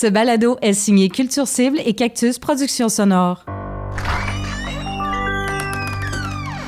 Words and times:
Ce 0.00 0.06
balado 0.06 0.56
est 0.62 0.72
signé 0.72 1.10
Culture 1.10 1.46
Cible 1.46 1.78
et 1.84 1.92
Cactus 1.92 2.38
Productions 2.38 2.88
Sonores. 2.88 3.44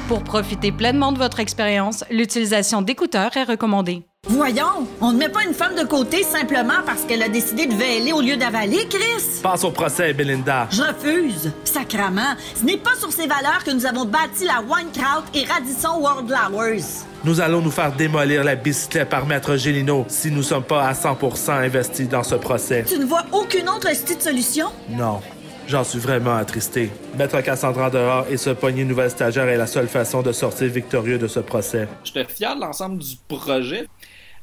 Pour 0.07 0.23
profiter 0.23 0.71
pleinement 0.71 1.13
de 1.13 1.19
votre 1.19 1.41
expérience, 1.41 2.05
l'utilisation 2.11 2.83
d'écouteurs 2.83 3.35
est 3.39 3.45
recommandée. 3.45 4.07
Voyons, 4.43 4.87
on 5.01 5.13
ne 5.13 5.19
met 5.19 5.29
pas 5.29 5.43
une 5.43 5.53
femme 5.53 5.75
de 5.75 5.85
côté 5.85 6.23
simplement 6.23 6.83
parce 6.87 7.03
qu'elle 7.03 7.23
a 7.23 7.29
décidé 7.29 7.67
de 7.67 7.75
véler 7.75 8.13
au 8.13 8.21
lieu 8.21 8.37
d'avaler, 8.37 8.87
Chris. 8.89 9.41
Passe 9.43 9.65
au 9.65 9.71
procès, 9.73 10.15
Belinda. 10.15 10.69
Je 10.71 10.81
refuse. 10.81 11.53
Sacrement, 11.65 12.35
ce 12.55 12.65
n'est 12.65 12.77
pas 12.77 12.95
sur 12.97 13.13
ces 13.13 13.27
valeurs 13.27 13.63
que 13.65 13.73
nous 13.73 13.85
avons 13.85 14.05
bâti 14.05 14.45
la 14.45 14.63
Winekraut 14.63 15.25
et 15.35 15.45
Radisson 15.45 15.99
World 16.01 16.29
Flowers. 16.29 17.05
Nous 17.25 17.41
allons 17.41 17.61
nous 17.61 17.71
faire 17.71 17.93
démolir 17.93 18.45
la 18.45 18.55
bicyclette 18.55 19.09
par 19.09 19.27
Maître 19.27 19.57
Gélino 19.57 20.07
si 20.09 20.31
nous 20.31 20.39
ne 20.39 20.43
sommes 20.43 20.65
pas 20.65 20.87
à 20.87 20.93
100% 20.93 21.51
investis 21.51 22.09
dans 22.09 22.23
ce 22.23 22.37
procès. 22.37 22.85
Tu 22.89 22.99
ne 22.99 23.05
vois 23.05 23.25
aucune 23.33 23.69
autre 23.69 23.89
petite 23.91 24.23
solution? 24.23 24.69
Non. 24.89 25.21
J'en 25.69 25.85
suis 25.85 26.01
vraiment 26.01 26.35
attristé. 26.35 26.91
Mettre 27.17 27.41
Cassandra 27.41 27.89
dehors 27.89 28.27
et 28.31 28.37
se 28.37 28.51
pogner 28.51 28.83
une 28.83 28.89
nouvelle 28.89 29.11
stagiaire 29.11 29.49
est 29.49 29.57
la 29.57 29.67
seule 29.67 29.89
façon 29.89 30.23
de 30.23 30.33
sortir 30.33 30.69
victorieux 30.69 31.19
de 31.19 31.29
ce 31.29 31.41
procès. 31.41 31.89
J'étais 32.05 32.25
fier 32.25 32.55
de 32.57 32.61
l'ensemble 32.61 32.99
du 32.99 33.15
projet. 33.29 33.87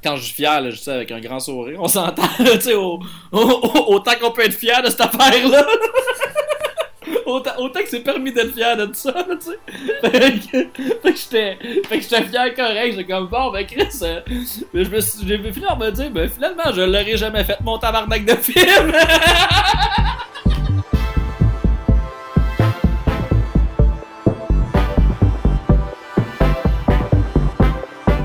Quand 0.03 0.15
je 0.15 0.23
suis 0.23 0.33
fier, 0.33 0.61
là, 0.61 0.69
je 0.69 0.77
sais, 0.77 0.91
avec 0.91 1.11
un 1.11 1.19
grand 1.19 1.39
sourire, 1.39 1.77
on 1.81 1.87
s'entend, 1.87 2.23
tu 2.37 2.61
sais, 2.61 2.73
au- 2.73 2.99
au- 3.33 3.83
autant 3.95 4.13
qu'on 4.21 4.31
peut 4.31 4.45
être 4.45 4.53
fier 4.57 4.81
de 4.81 4.89
cette 4.89 5.01
affaire-là. 5.01 5.65
autant, 7.25 7.51
autant 7.57 7.81
que 7.81 7.89
c'est 7.89 7.99
permis 7.99 8.31
d'être 8.31 8.53
fier 8.53 8.77
de 8.77 8.89
ça, 8.93 9.13
tu 9.29 9.51
sais. 9.51 9.59
Fait 10.01 10.31
que, 10.39 11.17
j'étais, 11.17 11.57
fait 11.89 11.97
que 11.97 12.01
j'étais 12.03 12.23
fier 12.23 12.53
correct, 12.55 12.91
j'étais 12.95 13.03
comme, 13.11 13.27
bon, 13.27 13.51
ben 13.51 13.65
Chris, 13.65 13.89
euh, 14.03 14.21
je 14.73 14.83
j'ai 15.25 15.37
fini 15.51 15.65
par 15.65 15.77
me 15.77 15.89
dire, 15.91 16.09
ben 16.11 16.29
finalement, 16.29 16.71
je 16.73 16.81
l'aurais 16.81 17.17
jamais 17.17 17.43
fait, 17.43 17.57
mon 17.61 17.77
tabarnak 17.77 18.23
de 18.23 18.35
film. 18.35 18.93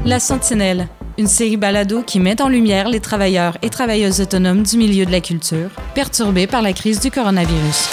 La 0.04 0.20
Sentinelle, 0.20 0.86
une 1.16 1.26
série 1.28 1.56
balado 1.56 2.02
qui 2.02 2.18
met 2.18 2.42
en 2.42 2.48
lumière 2.48 2.88
les 2.88 3.00
travailleurs 3.00 3.56
et 3.62 3.70
travailleuses 3.70 4.20
autonomes 4.20 4.62
du 4.62 4.76
milieu 4.76 5.06
de 5.06 5.12
la 5.12 5.20
culture, 5.20 5.70
perturbés 5.94 6.46
par 6.46 6.62
la 6.62 6.72
crise 6.72 7.00
du 7.00 7.10
coronavirus. 7.10 7.90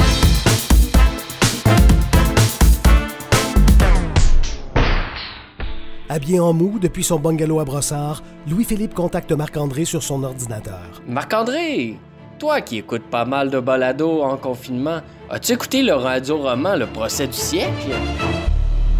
Habillé 6.09 6.39
en 6.39 6.52
mou 6.52 6.77
depuis 6.80 7.03
son 7.03 7.19
bungalow 7.19 7.59
à 7.59 7.66
Brossard, 7.66 8.22
Louis-Philippe 8.49 8.94
contacte 8.94 9.31
Marc-André 9.31 9.86
sur 9.86 10.03
son 10.03 10.23
ordinateur. 10.23 11.02
Marc-André, 11.08 11.97
toi 12.38 12.59
qui 12.59 12.80
écoutes 12.80 13.09
pas 13.09 13.23
mal 13.23 13.49
de 13.49 13.59
balado 13.59 14.22
en 14.22 14.36
confinement, 14.36 14.99
as-tu 15.30 15.53
écouté 15.53 15.83
le 15.83 15.94
radio-roman 15.94 16.75
Le 16.75 16.88
procès 16.88 17.27
du 17.27 17.33
siècle? 17.33 17.92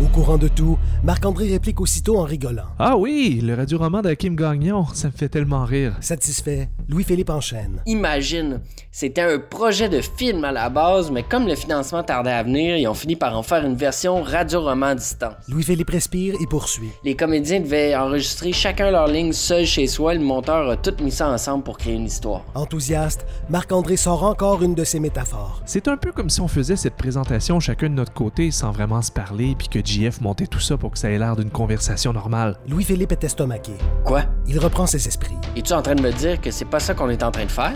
Au 0.02 0.08
courant 0.08 0.38
de 0.38 0.47
tout, 0.47 0.80
Marc-André 1.04 1.48
réplique 1.50 1.82
aussitôt 1.82 2.20
en 2.20 2.26
rigolant. 2.26 2.68
Ah 2.78 2.96
oui, 2.96 3.42
le 3.42 3.56
radio-roman 3.56 4.04
de 4.04 4.14
Kim 4.14 4.36
Gagnon, 4.36 4.86
ça 4.94 5.08
me 5.08 5.12
fait 5.12 5.30
tellement 5.30 5.66
rire. 5.66 5.96
Satisfait, 6.00 6.70
Louis-Philippe 6.88 7.32
enchaîne. 7.32 7.82
Imagine, 7.88 8.60
c'était 8.92 9.22
un 9.22 9.40
projet 9.40 9.90
de 9.90 10.00
film 10.00 10.46
à 10.46 10.52
la 10.52 10.70
base, 10.70 11.10
mais 11.10 11.24
comme 11.24 11.48
le 11.48 11.56
financement 11.56 12.04
tardait 12.04 12.30
à 12.30 12.44
venir, 12.44 12.78
ils 12.78 12.88
ont 12.88 12.94
fini 12.94 13.16
par 13.16 13.36
en 13.36 13.42
faire 13.42 13.66
une 13.66 13.74
version 13.74 14.22
radio-roman 14.22 14.86
à 14.86 14.96
distance. 14.96 15.34
Louis-Philippe 15.50 15.90
respire 15.90 16.36
et 16.40 16.46
poursuit. 16.46 16.92
Les 17.04 17.16
comédiens 17.16 17.62
devaient 17.62 17.96
enregistrer 17.96 18.54
chacun 18.54 18.92
leur 18.92 19.08
ligne 19.08 19.34
seul 19.34 19.66
chez 19.66 19.88
soi, 19.88 20.14
le 20.14 20.20
monteur 20.20 20.70
a 20.70 20.78
tout 20.78 20.94
mis 21.04 21.10
ça 21.10 21.30
ensemble 21.30 21.64
pour 21.64 21.80
créer 21.80 21.96
une 21.96 22.06
histoire. 22.06 22.44
Enthousiaste, 22.54 23.26
Marc-André 23.50 23.98
sort 23.98 24.22
encore 24.22 24.62
une 24.62 24.76
de 24.76 24.84
ses 24.84 25.00
métaphores. 25.00 25.64
C'est 25.66 25.88
un 25.88 25.98
peu 25.98 26.12
comme 26.12 26.30
si 26.30 26.42
on 26.42 26.48
faisait 26.48 26.76
cette 26.76 26.96
présentation 26.96 27.60
chacun 27.60 27.90
de 27.90 27.96
notre 27.96 28.14
côté 28.14 28.52
sans 28.52 28.72
vraiment 28.72 29.02
se 29.02 29.12
parler, 29.12 29.56
puis 29.58 29.68
que 29.68 29.84
JF 29.84 30.22
montait 30.22 30.46
tout 30.46 30.60
ça 30.60 30.78
pour 30.78 30.91
que 30.92 30.97
ça 31.00 31.09
ait 31.09 31.17
l'air 31.17 31.36
d'une 31.36 31.50
conversation 31.50 32.14
normale. 32.14 32.58
Louis-Philippe 32.67 33.14
est 33.14 33.23
estomaqué. 33.23 33.73
Quoi? 34.05 34.23
Il 34.48 34.60
reprend 34.60 34.86
ses 34.86 35.08
esprits. 35.08 35.38
Es-tu 35.55 35.73
en 35.73 35.82
train 35.82 35.95
de 35.95 36.02
me 36.02 36.11
dire 36.11 36.39
que 36.39 36.52
c'est 36.52 36.66
pas 36.66 36.80
ça 36.80 36.93
qu'on 36.93 37.10
est 37.10 37.23
en 37.23 37.32
train 37.32 37.45
de 37.45 37.52
faire? 37.52 37.73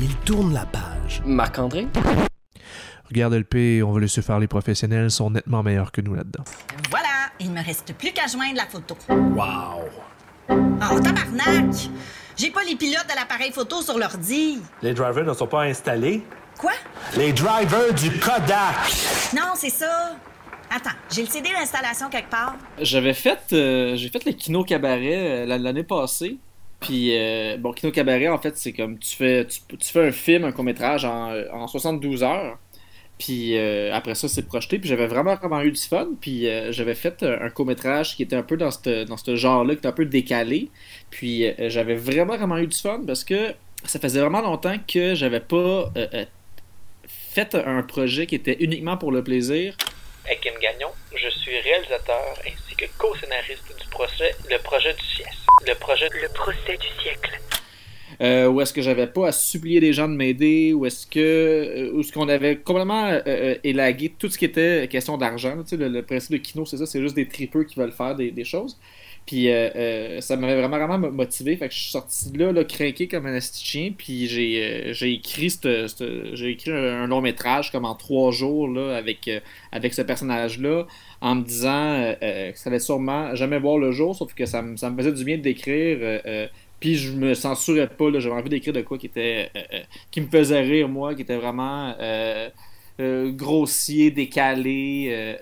Il 0.00 0.14
tourne 0.16 0.52
la 0.52 0.66
page. 0.66 1.22
Marc-André? 1.24 1.88
Regarde 3.08 3.34
LP, 3.34 3.82
on 3.82 3.92
va 3.92 4.00
laisser 4.00 4.20
faire 4.20 4.38
les 4.38 4.48
professionnels, 4.48 5.10
sont 5.10 5.30
nettement 5.30 5.62
meilleurs 5.62 5.90
que 5.92 6.02
nous 6.02 6.14
là-dedans. 6.14 6.44
Voilà, 6.90 7.08
il 7.40 7.50
me 7.50 7.64
reste 7.64 7.94
plus 7.94 8.12
qu'à 8.12 8.26
joindre 8.26 8.56
la 8.56 8.66
photo. 8.66 8.96
Wow. 9.08 9.88
Oh, 10.50 11.00
tabarnak! 11.00 11.74
J'ai 12.36 12.50
pas 12.50 12.62
les 12.62 12.76
pilotes 12.76 13.06
de 13.08 13.16
l'appareil 13.16 13.50
photo 13.50 13.82
sur 13.82 13.98
l'ordi. 13.98 14.60
Les 14.82 14.94
drivers 14.94 15.24
ne 15.24 15.32
sont 15.32 15.46
pas 15.46 15.62
installés. 15.62 16.22
Quoi? 16.58 16.72
Les 17.16 17.32
drivers 17.32 17.94
du 17.94 18.10
Kodak. 18.18 18.76
Non, 19.34 19.54
c'est 19.54 19.70
ça. 19.70 20.16
Attends, 20.70 20.96
j'ai 21.10 21.22
le 21.22 21.28
CD 21.28 21.48
d'installation 21.50 22.08
quelque 22.10 22.30
part? 22.30 22.56
J'avais 22.80 23.14
fait, 23.14 23.38
euh, 23.52 23.96
j'ai 23.96 24.08
fait 24.10 24.24
le 24.24 24.32
Kino 24.32 24.64
Cabaret 24.64 25.42
euh, 25.42 25.46
l'an- 25.46 25.58
l'année 25.58 25.82
passée. 25.82 26.36
Puis, 26.80 27.16
euh, 27.16 27.56
bon, 27.58 27.72
Kino 27.72 27.90
Cabaret, 27.90 28.28
en 28.28 28.38
fait, 28.38 28.56
c'est 28.56 28.72
comme 28.72 28.98
tu 28.98 29.16
fais, 29.16 29.46
tu, 29.46 29.60
fais 29.80 30.06
un 30.08 30.12
film, 30.12 30.44
un 30.44 30.52
court-métrage 30.52 31.04
en, 31.04 31.30
euh, 31.32 31.44
en 31.52 31.66
72 31.66 32.22
heures. 32.22 32.58
Puis 33.18 33.56
euh, 33.58 33.92
après 33.94 34.14
ça, 34.14 34.28
c'est 34.28 34.46
projeté. 34.46 34.78
Puis 34.78 34.88
j'avais 34.88 35.08
vraiment, 35.08 35.34
vraiment 35.34 35.60
eu 35.62 35.72
du 35.72 35.80
fun. 35.80 36.08
Puis 36.20 36.46
euh, 36.46 36.70
j'avais 36.70 36.94
fait 36.94 37.22
euh, 37.24 37.38
un 37.40 37.50
court-métrage 37.50 38.14
qui 38.14 38.22
était 38.22 38.36
un 38.36 38.44
peu 38.44 38.56
dans 38.56 38.70
ce 38.70 39.04
dans 39.04 39.36
genre-là, 39.36 39.74
qui 39.74 39.78
était 39.78 39.88
un 39.88 39.92
peu 39.92 40.04
décalé. 40.04 40.70
Puis 41.10 41.44
euh, 41.46 41.68
j'avais 41.68 41.96
vraiment, 41.96 42.36
vraiment 42.36 42.58
eu 42.58 42.68
du 42.68 42.76
fun 42.76 43.00
parce 43.06 43.24
que 43.24 43.54
ça 43.84 43.98
faisait 43.98 44.20
vraiment 44.20 44.40
longtemps 44.40 44.76
que 44.86 45.16
j'avais 45.16 45.40
pas 45.40 45.56
euh, 45.96 46.06
euh, 46.14 46.24
fait 47.08 47.56
un 47.56 47.82
projet 47.82 48.26
qui 48.26 48.36
était 48.36 48.56
uniquement 48.60 48.96
pour 48.96 49.10
le 49.10 49.24
plaisir. 49.24 49.74
Kim 50.36 50.54
Gagnon, 50.60 50.90
je 51.14 51.28
suis 51.28 51.58
réalisateur 51.60 52.20
ainsi 52.46 52.74
que 52.76 52.84
co-scénariste 52.98 53.64
du 53.80 53.86
projet 53.88 54.34
Le 54.50 54.58
projet 54.58 54.94
du 54.94 55.04
siècle. 55.04 55.36
Le 55.66 55.74
projet 55.74 56.08
Le 56.22 56.28
procès 56.28 56.76
du 56.76 57.02
siècle. 57.02 57.40
euh, 58.20 58.46
où 58.48 58.60
est-ce 58.60 58.72
que 58.72 58.82
j'avais 58.82 59.06
pas 59.06 59.28
à 59.28 59.32
supplier 59.32 59.80
les 59.80 59.92
gens 59.92 60.08
de 60.08 60.14
m'aider, 60.14 60.72
où 60.72 60.86
est-ce 60.86 61.06
que 61.06 61.18
euh, 61.20 61.92
où 61.92 62.00
est-ce 62.00 62.12
qu'on 62.12 62.28
avait 62.28 62.56
complètement 62.56 63.06
euh, 63.06 63.20
euh, 63.26 63.54
élagué 63.64 64.12
tout 64.18 64.28
ce 64.28 64.36
qui 64.38 64.44
était 64.44 64.88
question 64.90 65.16
d'argent. 65.18 65.56
Tu 65.62 65.70
sais, 65.70 65.76
le, 65.76 65.88
le 65.88 66.02
principe 66.02 66.32
de 66.32 66.36
Kino, 66.38 66.64
c'est 66.66 66.78
ça, 66.78 66.86
c'est 66.86 67.00
juste 67.00 67.14
des 67.14 67.28
tripeux 67.28 67.64
qui 67.64 67.78
veulent 67.78 67.92
faire 67.92 68.14
des, 68.14 68.30
des 68.30 68.44
choses. 68.44 68.76
Puis 69.28 69.50
euh, 69.50 69.68
euh, 69.76 70.20
ça 70.22 70.36
m'avait 70.38 70.56
vraiment, 70.56 70.78
vraiment 70.78 70.98
mo- 70.98 71.12
motivé. 71.12 71.56
Fait 71.58 71.68
que 71.68 71.74
je 71.74 71.80
suis 71.80 71.90
sorti 71.90 72.32
de 72.32 72.38
là, 72.38 72.52
là 72.52 72.64
craqué 72.64 73.08
comme 73.08 73.26
un 73.26 73.34
asti 73.34 73.62
de 73.62 73.66
chien. 73.66 73.92
Puis 73.96 74.26
j'ai 74.26 74.64
euh, 74.90 74.92
j'ai 74.94 75.12
écrit, 75.12 75.48
c'te- 75.50 75.86
c'te- 75.88 76.34
j'ai 76.34 76.50
écrit 76.52 76.72
un, 76.72 77.06
long 77.06 77.20
métrage 77.20 77.70
comme 77.70 77.84
en 77.84 77.94
trois 77.94 78.32
jours 78.32 78.68
là, 78.68 78.96
avec, 78.96 79.28
euh, 79.28 79.40
avec 79.70 79.92
ce 79.94 80.02
personnage-là 80.02 80.86
en 81.20 81.34
me 81.36 81.42
disant 81.44 81.94
euh, 82.22 82.52
que 82.52 82.58
ça 82.58 82.70
allait 82.70 82.80
sûrement 82.80 83.34
jamais 83.34 83.58
voir 83.58 83.78
le 83.78 83.92
jour, 83.92 84.16
sauf 84.16 84.34
que 84.34 84.46
ça, 84.46 84.62
me- 84.62 84.76
ça 84.78 84.90
me 84.90 84.96
faisait 84.98 85.12
du 85.12 85.24
bien 85.24 85.38
d'écrire. 85.38 85.98
euh, 86.00 86.18
euh, 86.26 86.46
puis 86.80 86.94
je 86.96 87.12
me 87.12 87.34
censurais 87.34 87.88
pas, 87.88 88.10
là, 88.10 88.20
j'avais 88.20 88.36
envie 88.36 88.48
d'écrire 88.50 88.72
de 88.72 88.82
quoi 88.82 88.98
qui 88.98 89.06
était 89.06 89.50
qui 90.12 90.20
me 90.22 90.28
faisait 90.28 90.60
rire, 90.62 90.88
moi, 90.88 91.14
qui 91.16 91.22
était 91.22 91.36
vraiment 91.36 91.94
grossier, 92.98 94.10
décalé. 94.10 95.36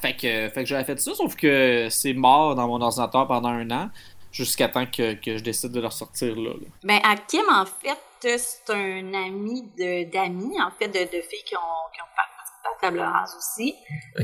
Fait 0.00 0.14
que, 0.14 0.48
fait 0.48 0.62
que 0.62 0.64
j'avais 0.66 0.84
fait 0.84 0.98
ça, 1.00 1.14
sauf 1.14 1.36
que 1.36 1.88
c'est 1.90 2.14
mort 2.14 2.54
dans 2.54 2.66
mon 2.68 2.80
ordinateur 2.80 3.26
pendant 3.26 3.48
un 3.50 3.70
an, 3.70 3.90
jusqu'à 4.30 4.68
temps 4.68 4.86
que, 4.86 5.14
que 5.14 5.36
je 5.36 5.42
décide 5.42 5.72
de 5.72 5.80
le 5.80 5.86
ressortir 5.86 6.34
là. 6.36 6.50
là. 6.50 6.66
Ben, 6.84 7.00
Hakim, 7.04 7.44
en 7.52 7.66
fait, 7.66 7.98
c'est 8.38 8.72
un 8.72 9.14
ami 9.14 9.62
de- 9.76 10.10
d'amis, 10.10 10.60
en 10.62 10.70
fait, 10.70 10.88
de, 10.88 11.00
de 11.00 11.22
filles 11.22 11.42
qui 11.44 11.56
ont, 11.56 11.90
qui 11.94 12.00
ont 12.00 12.12
participé 12.16 12.68
à 12.76 12.80
Table 12.80 13.00
Rase 13.00 13.34
aussi. 13.36 13.74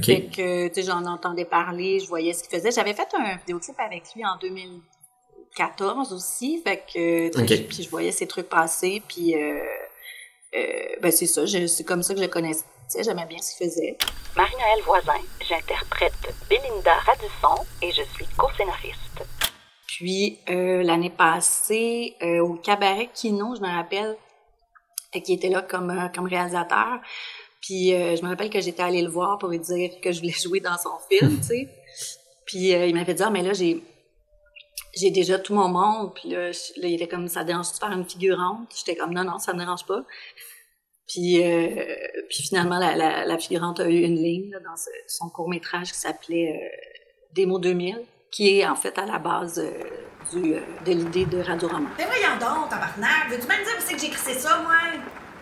Fait 0.04 0.22
que, 0.26 0.68
tu 0.68 0.74
sais, 0.74 0.82
j'en 0.84 1.04
entendais 1.04 1.44
parler, 1.44 1.98
je 2.00 2.06
voyais 2.08 2.32
ce 2.32 2.42
qu'il 2.44 2.56
faisait. 2.56 2.70
J'avais 2.70 2.94
fait 2.94 3.08
un 3.18 3.36
vidéoclip 3.36 3.78
avec 3.80 4.04
lui 4.14 4.24
en 4.24 4.36
2014 4.40 6.12
aussi, 6.12 6.62
fait 6.64 6.78
que, 6.92 7.28
puis 7.68 7.82
je 7.82 7.90
voyais 7.90 8.12
ses 8.12 8.26
trucs 8.26 8.48
passer, 8.48 9.02
puis, 9.08 9.34
euh, 9.34 9.58
ben, 10.52 11.10
c'est 11.12 11.26
ça, 11.26 11.46
c'est 11.46 11.84
comme 11.84 12.02
ça 12.02 12.14
que 12.14 12.20
je 12.20 12.26
connaissais, 12.26 12.64
j'aimais 13.02 13.26
bien 13.26 13.38
ce 13.38 13.56
qu'il 13.56 13.66
faisait. 13.66 13.96
Marie-Noël 14.36 14.82
Voisin, 14.84 15.20
j'interprète 15.48 16.34
Belinda 16.48 16.94
Radisson 16.94 17.64
et 17.82 17.90
je 17.90 18.02
suis 18.14 18.26
co-scénariste. 18.36 19.08
Puis 19.86 20.38
euh, 20.48 20.82
l'année 20.84 21.10
passée, 21.10 22.14
euh, 22.22 22.38
au 22.40 22.54
cabaret 22.54 23.10
Kino, 23.12 23.56
je 23.56 23.60
me 23.60 23.66
rappelle, 23.66 24.16
euh, 25.16 25.20
qui 25.20 25.32
était 25.32 25.48
là 25.48 25.62
comme, 25.62 25.90
euh, 25.90 26.08
comme 26.14 26.26
réalisateur. 26.26 27.00
Puis 27.60 27.92
euh, 27.92 28.14
je 28.14 28.22
me 28.22 28.28
rappelle 28.28 28.50
que 28.50 28.60
j'étais 28.60 28.82
allée 28.82 29.02
le 29.02 29.10
voir 29.10 29.38
pour 29.38 29.48
lui 29.48 29.58
dire 29.58 29.90
que 30.00 30.12
je 30.12 30.20
voulais 30.20 30.32
jouer 30.42 30.60
dans 30.60 30.76
son 30.78 30.92
film, 31.10 31.38
tu 31.38 31.46
sais. 31.48 31.68
Puis 32.46 32.74
euh, 32.74 32.86
il 32.86 32.94
m'avait 32.94 33.14
dit, 33.14 33.22
ah, 33.24 33.30
mais 33.30 33.42
là, 33.42 33.52
j'ai 33.52 33.82
j'ai 34.96 35.10
déjà 35.10 35.38
tout 35.38 35.54
mon 35.54 35.68
monde. 35.68 36.14
Puis 36.14 36.30
là, 36.30 36.50
je- 36.52 36.80
là, 36.80 36.88
il 36.88 36.94
était 36.94 37.08
comme, 37.08 37.28
ça 37.28 37.44
dérange 37.44 37.72
de 37.72 37.76
faire 37.78 37.92
une 37.92 38.04
figurante? 38.08 38.68
J'étais 38.76 38.96
comme, 38.96 39.12
non, 39.14 39.24
non, 39.24 39.38
ça 39.38 39.52
me 39.52 39.58
dérange 39.58 39.84
pas. 39.86 40.02
Puis, 41.08 41.42
euh, 41.42 41.84
puis 42.28 42.42
finalement, 42.42 42.78
la, 42.78 42.94
la, 42.96 43.24
la 43.24 43.38
figurante 43.38 43.80
a 43.80 43.88
eu 43.88 44.00
une 44.02 44.16
ligne 44.16 44.50
là, 44.52 44.58
dans 44.60 44.76
ce- 44.76 44.90
son 45.06 45.30
court-métrage 45.30 45.92
qui 45.92 45.98
s'appelait 45.98 46.52
euh, 46.54 46.68
Démo 47.32 47.58
2000. 47.58 48.02
qui 48.30 48.58
est 48.58 48.66
en 48.66 48.76
fait 48.76 48.98
à 48.98 49.06
la 49.06 49.18
base 49.18 49.58
euh, 49.58 49.70
du, 50.38 50.52
euh, 50.54 50.60
de 50.84 50.92
l'idée 50.92 51.24
de 51.24 51.40
Radio 51.40 51.66
Roman. 51.68 51.88
Mais 51.96 52.04
voyons 52.04 52.34
donc, 52.38 52.68
tabarnak. 52.68 53.30
Veux-tu 53.30 53.46
même 53.46 53.64
dire 53.64 53.72
c'est 53.80 53.94
que 53.94 54.00
j'ai 54.00 54.08
écrit 54.08 54.34
ça, 54.34 54.58
moi? 54.60 54.74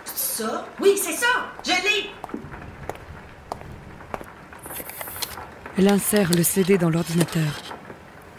C'est 0.05 0.43
ça? 0.45 0.69
Oui, 0.81 0.97
c'est 0.97 1.13
ça! 1.15 1.27
Je 1.65 1.71
l'ai! 1.71 2.11
Elle 5.79 5.89
insère 5.89 6.31
le 6.31 6.45
CD 6.45 6.79
dans 6.79 6.91
l'ordinateur. 6.91 7.66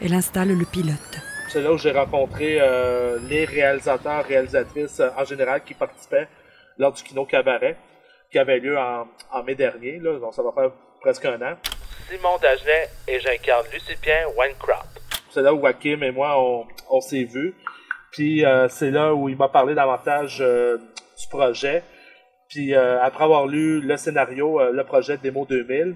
Elle 0.02 0.14
installe 0.14 0.50
le 0.50 0.66
pilote. 0.66 1.20
C'est 1.50 1.62
là 1.62 1.72
où 1.72 1.78
j'ai 1.78 1.92
rencontré 1.92 2.58
euh, 2.60 3.18
les 3.30 3.46
réalisateurs, 3.46 4.26
réalisatrices 4.26 5.00
euh, 5.00 5.10
en 5.18 5.24
général 5.26 5.64
qui 5.64 5.74
participaient 5.74 6.28
lors 6.78 6.92
du 6.92 7.02
Kino 7.02 7.26
Cabaret, 7.26 7.78
qui 8.32 8.38
avait 8.38 8.60
lieu 8.60 8.78
en, 8.78 9.08
en 9.32 9.44
mai 9.44 9.56
dernier, 9.56 9.98
là, 10.00 10.20
donc 10.20 10.34
ça 10.34 10.44
va 10.44 10.52
faire 10.52 10.72
presque 11.02 11.26
un 11.26 11.42
an. 11.42 11.56
Simon 12.10 12.38
Dagenet 12.42 12.90
et 13.08 13.20
j'incarne 13.20 13.66
Lucipien 13.74 14.28
Winecraft. 14.38 15.02
C'est 15.32 15.42
là 15.42 15.54
où 15.54 15.66
Hakim 15.66 16.04
et 16.04 16.12
moi, 16.12 16.40
on, 16.40 16.66
on 16.90 17.02
s'est 17.02 17.24
vus. 17.24 17.56
Puis 18.12 18.46
euh, 18.46 18.68
c'est 18.70 18.92
là 18.92 19.14
où 19.14 19.30
il 19.30 19.38
m'a 19.38 19.50
parlé 19.50 19.74
davantage 19.74 20.38
euh, 20.42 20.78
du 20.78 21.28
projet. 21.30 21.84
Puis 22.50 22.74
euh, 22.74 23.02
après 23.02 23.24
avoir 23.24 23.48
lu 23.48 23.82
le 23.82 23.98
scénario, 23.98 24.60
euh, 24.62 24.72
le 24.72 24.84
projet 24.84 25.18
Démo 25.18 25.46
2000, 25.46 25.96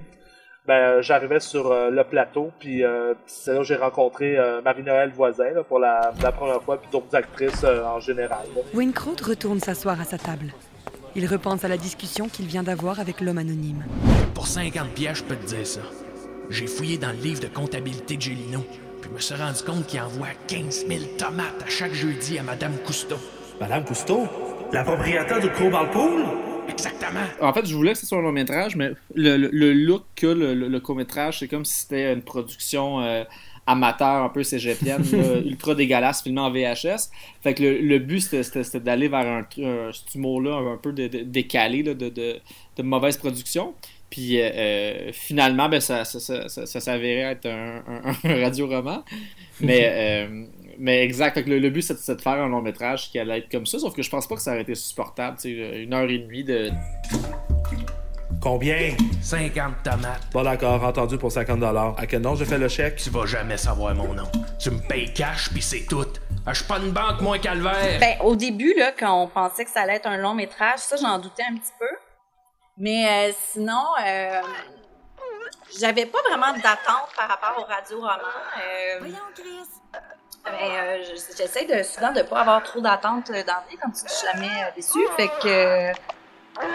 ben, 0.68 0.74
euh, 0.74 1.02
j'arrivais 1.02 1.40
sur 1.40 1.72
euh, 1.72 1.90
le 1.90 2.04
plateau, 2.04 2.52
puis 2.60 2.84
euh, 2.84 3.14
c'est 3.26 3.54
là 3.54 3.62
où 3.62 3.64
j'ai 3.64 3.76
rencontré 3.76 4.38
euh, 4.38 4.62
Marie-Noël 4.62 5.12
Voisin 5.16 5.52
là, 5.56 5.64
pour 5.64 5.80
la, 5.80 6.14
la 6.22 6.32
première 6.32 6.62
fois, 6.62 6.78
puis 6.80 6.90
d'autres 6.92 7.16
actrices 7.16 7.64
euh, 7.64 7.84
en 7.84 8.00
général. 8.00 8.46
là. 8.56 8.62
Winkraut 8.74 9.16
retourne 9.26 9.60
s'asseoir 9.60 10.00
à 10.00 10.04
sa 10.04 10.18
table. 10.18 10.54
Il 11.16 11.26
repense 11.26 11.66
à 11.66 11.68
la 11.68 11.78
discussion 11.78 12.30
qu'il 12.30 12.46
vient 12.46 12.64
d'avoir 12.64 13.00
avec 13.00 13.22
l'homme 13.22 13.40
anonyme. 13.40 13.84
Pour 14.34 14.48
50 14.48 14.90
pièces, 14.90 15.18
je 15.18 15.24
peux 15.24 15.36
te 15.36 15.46
dire 15.46 15.66
ça. 15.68 15.82
J'ai 16.50 16.68
fouillé 16.68 16.98
dans 16.98 17.10
le 17.12 17.18
livre 17.22 17.42
de 17.42 17.48
comptabilité 17.48 18.16
de 18.18 18.22
Gélino, 18.22 18.60
puis 19.02 19.10
je 19.10 19.16
me 19.16 19.20
suis 19.20 19.36
rendu 19.36 19.64
compte 19.64 19.88
qu'il 19.88 20.00
envoie 20.00 20.28
15 20.48 20.86
000 20.88 21.00
tomates 21.18 21.64
à 21.66 21.70
chaque 21.70 21.94
jeudi 21.94 22.38
à 22.38 22.44
Madame 22.44 22.74
Cousteau. 22.86 23.18
Madame 23.60 23.84
Cousteau? 23.84 24.28
La 24.72 24.84
propriétaire 24.84 25.40
du 25.40 25.50
Crowball 25.50 25.90
Pool? 25.90 26.24
Exactement. 26.72 27.20
En 27.42 27.54
fait, 27.54 27.66
je 27.66 27.76
voulais 27.76 27.94
que 27.94 28.00
ce 28.00 28.06
soit 28.06 28.18
un 28.18 28.22
long 28.22 28.32
métrage, 28.32 28.76
mais 28.76 28.92
le, 29.16 29.38
le- 29.38 29.50
le 29.52 29.74
look 29.74 30.04
que 30.16 30.28
le, 30.28 30.80
court 30.80 30.96
métrage, 30.96 31.40
c'est 31.40 31.48
comme 31.48 31.66
si 31.66 31.82
c'était 31.82 32.14
une 32.14 32.22
production 32.22 33.02
euh, 33.02 33.24
amateur, 33.68 34.24
un 34.24 34.30
peu 34.30 34.44
cégepienne, 34.44 35.04
ultra 35.46 35.76
dégueulasse, 35.76 36.24
filmée 36.24 36.42
en 36.42 36.52
VHS. 36.52 37.10
Fait 37.44 37.54
que 37.54 37.64
le, 37.64 38.00
but, 38.00 38.22
c'était- 38.22 38.80
d'aller 38.80 39.08
vers 39.08 39.26
un, 39.28 39.42
un, 39.64 39.92
cet 39.92 40.16
humour-là 40.16 40.56
un 40.74 40.78
peu 40.78 40.94
de- 40.94 41.08
de- 41.08 41.24
décalé, 41.24 41.84
là, 41.84 41.94
de, 41.94 42.10
de, 42.10 42.38
de 42.78 42.84
mauvaise 42.84 43.18
production. 43.18 43.74
Puis 44.10 44.42
euh, 44.42 44.50
euh, 44.54 45.10
finalement, 45.14 45.70
ben, 45.70 45.80
ça, 45.80 46.04
ça, 46.04 46.20
ça, 46.20 46.50
ça- 46.50 46.66
ça 46.66 46.80
s'avérait 46.82 47.32
être 47.34 47.46
un, 47.46 47.82
un- 47.88 48.16
un 48.30 48.42
radio-roman. 48.42 49.04
Mais, 49.62 49.90
euh, 50.30 50.46
mais 50.82 51.04
exact, 51.04 51.36
Fait 51.36 51.44
que 51.44 51.50
le, 51.50 51.60
le 51.60 51.70
but, 51.70 51.82
c'était 51.82 52.16
de 52.16 52.22
faire 52.22 52.34
un 52.42 52.50
long 52.50 52.62
métrage 52.62 53.10
qui 53.10 53.20
allait 53.20 53.40
être 53.40 53.52
comme 53.52 53.66
ça, 53.66 53.80
sauf 53.80 53.96
que 53.96 54.02
je 54.02 54.10
pense 54.10 54.28
pas 54.28 54.36
que 54.36 54.42
ça 54.42 54.52
aurait 54.52 54.62
été 54.62 54.76
supportable. 54.76 55.38
tu 55.38 55.56
sais, 55.56 55.84
Une 55.84 55.94
heure 55.94 56.10
et 56.10 56.18
demie 56.18 56.44
de, 56.44 56.72
Combien? 58.42 58.96
50 59.22 59.84
tomates. 59.84 60.22
Bon 60.34 60.42
d'accord, 60.44 60.84
entendu 60.84 61.18
pour 61.20 61.32
50 61.32 61.62
À 61.64 62.08
quel 62.08 62.22
nom 62.22 62.34
je 62.34 62.44
fais 62.44 62.58
le 62.58 62.68
chèque? 62.68 62.96
Tu 62.96 63.12
vas 63.12 63.28
jamais 63.28 63.58
savoir 63.58 63.94
mon 63.94 64.16
nom. 64.16 64.28
Tu 64.60 64.72
me 64.72 64.80
payes 64.80 65.14
cash, 65.14 65.50
puis 65.52 65.62
c'est 65.62 65.86
tout. 65.86 66.08
Ah, 66.46 66.54
Je 66.54 66.60
suis 66.60 66.68
pas 66.68 66.80
une 66.80 66.92
banque, 66.92 67.22
moi, 67.22 67.38
calvaire. 67.38 68.00
Ben, 68.00 68.18
au 68.22 68.36
début, 68.36 68.74
là, 68.76 68.94
quand 68.98 69.22
on 69.22 69.28
pensait 69.28 69.64
que 69.64 69.70
ça 69.70 69.82
allait 69.82 69.98
être 69.98 70.08
un 70.08 70.18
long 70.18 70.34
métrage, 70.34 70.80
ça, 70.80 70.96
j'en 70.96 71.20
doutais 71.20 71.44
un 71.44 71.56
petit 71.56 71.72
peu. 71.78 71.90
Mais 72.78 73.30
euh, 73.30 73.34
sinon, 73.52 73.84
euh, 74.04 74.42
j'avais 75.80 76.08
pas 76.08 76.20
vraiment 76.28 76.52
d'attente 76.54 77.10
par 77.16 77.28
rapport 77.28 77.64
au 77.64 77.68
radio-roman. 77.68 78.12
Euh, 78.18 79.00
Voyons, 79.02 79.18
Chris. 79.36 79.70
Mais 80.46 80.52
euh, 81.02 81.04
je- 81.04 81.36
j'essaie 81.38 81.66
de, 81.66 81.84
souvent 81.84 82.12
de 82.12 82.22
pas 82.24 82.42
avoir 82.42 82.64
trop 82.64 82.82
d'attentes 82.82 83.30
euh, 83.30 83.44
vie, 83.70 83.78
comme 83.82 83.94
ça 83.94 84.08
je 84.10 84.14
suis 84.14 84.28
jamais 84.34 84.48
euh, 84.48 84.72
déçue. 84.76 85.00
Fait 85.18 85.28
que, 85.42 85.48
euh, 85.48 85.94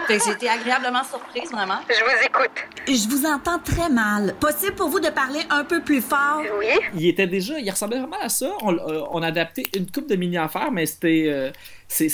fait 0.07 0.17
que 0.17 0.23
j'ai 0.25 0.31
été 0.31 0.49
agréablement 0.49 1.03
surprise, 1.03 1.51
vraiment. 1.51 1.79
Je 1.87 2.03
vous 2.03 2.25
écoute. 2.25 2.51
Je 2.87 3.09
vous 3.09 3.25
entends 3.25 3.59
très 3.59 3.89
mal. 3.89 4.33
Possible 4.39 4.73
pour 4.75 4.89
vous 4.89 4.99
de 4.99 5.09
parler 5.09 5.39
un 5.49 5.63
peu 5.63 5.81
plus 5.81 6.01
fort? 6.01 6.41
Oui? 6.59 6.67
il 6.95 7.07
était 7.07 7.27
déjà, 7.27 7.59
il 7.59 7.69
ressemblait 7.69 7.99
vraiment 7.99 8.17
à 8.21 8.29
ça. 8.29 8.49
On, 8.63 8.73
euh, 8.73 9.03
on 9.11 9.21
a 9.21 9.27
adapté 9.27 9.67
une 9.75 9.89
coupe 9.91 10.07
de 10.09 10.15
mini-affaires, 10.15 10.71
mais 10.71 10.85
c'était, 10.85 11.25
euh, 11.27 11.51
c'est, 11.87 12.09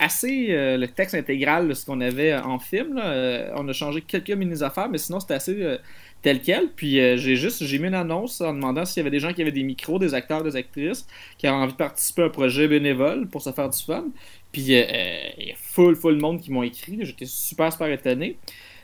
assez 0.00 0.48
euh, 0.50 0.76
le 0.76 0.86
texte 0.88 1.14
intégral 1.14 1.68
de 1.68 1.74
ce 1.74 1.84
qu'on 1.86 2.00
avait 2.00 2.34
en 2.36 2.58
film. 2.58 2.94
là. 2.96 3.06
Euh, 3.06 3.50
on 3.56 3.66
a 3.68 3.72
changé 3.72 4.02
quelques 4.02 4.30
mini-affaires, 4.30 4.88
mais 4.88 4.98
sinon 4.98 5.18
c'était 5.20 5.34
assez 5.34 5.56
euh, 5.62 5.78
tel 6.22 6.40
quel. 6.40 6.68
Puis 6.68 7.00
euh, 7.00 7.16
j'ai 7.16 7.36
juste, 7.36 7.64
j'ai 7.64 7.78
mis 7.78 7.88
une 7.88 7.94
annonce 7.94 8.40
en 8.40 8.52
demandant 8.52 8.84
s'il 8.84 9.00
y 9.00 9.02
avait 9.02 9.10
des 9.10 9.20
gens 9.20 9.32
qui 9.32 9.42
avaient 9.42 9.52
des 9.52 9.62
micros, 9.62 9.98
des 9.98 10.14
acteurs, 10.14 10.42
des 10.42 10.56
actrices, 10.56 11.06
qui 11.38 11.46
avaient 11.46 11.56
envie 11.56 11.72
de 11.72 11.78
participer 11.78 12.22
à 12.22 12.24
un 12.26 12.30
projet 12.30 12.68
bénévole 12.68 13.28
pour 13.28 13.42
se 13.42 13.50
faire 13.52 13.68
du 13.68 13.82
fun. 13.82 14.06
Puis 14.52 14.74
euh, 14.74 14.82
euh, 14.82 15.28
il 15.38 15.48
y 15.48 15.52
a 15.52 15.56
full, 15.56 15.96
full 15.96 16.16
monde 16.16 16.40
qui 16.40 16.50
m'ont 16.52 16.62
écrit. 16.62 16.98
J'étais 17.02 17.26
super, 17.26 17.72
super 17.72 17.90
étonné. 17.90 18.36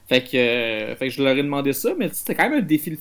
Fait 0.08 0.22
que, 0.22 0.36
euh, 0.36 0.94
fait 0.94 1.08
que 1.08 1.14
je 1.14 1.22
leur 1.22 1.36
ai 1.36 1.42
demandé 1.42 1.72
ça, 1.72 1.92
mais 1.98 2.08
c'était 2.12 2.36
quand 2.36 2.48
même 2.48 2.60
un 2.60 2.62
défi 2.62 2.96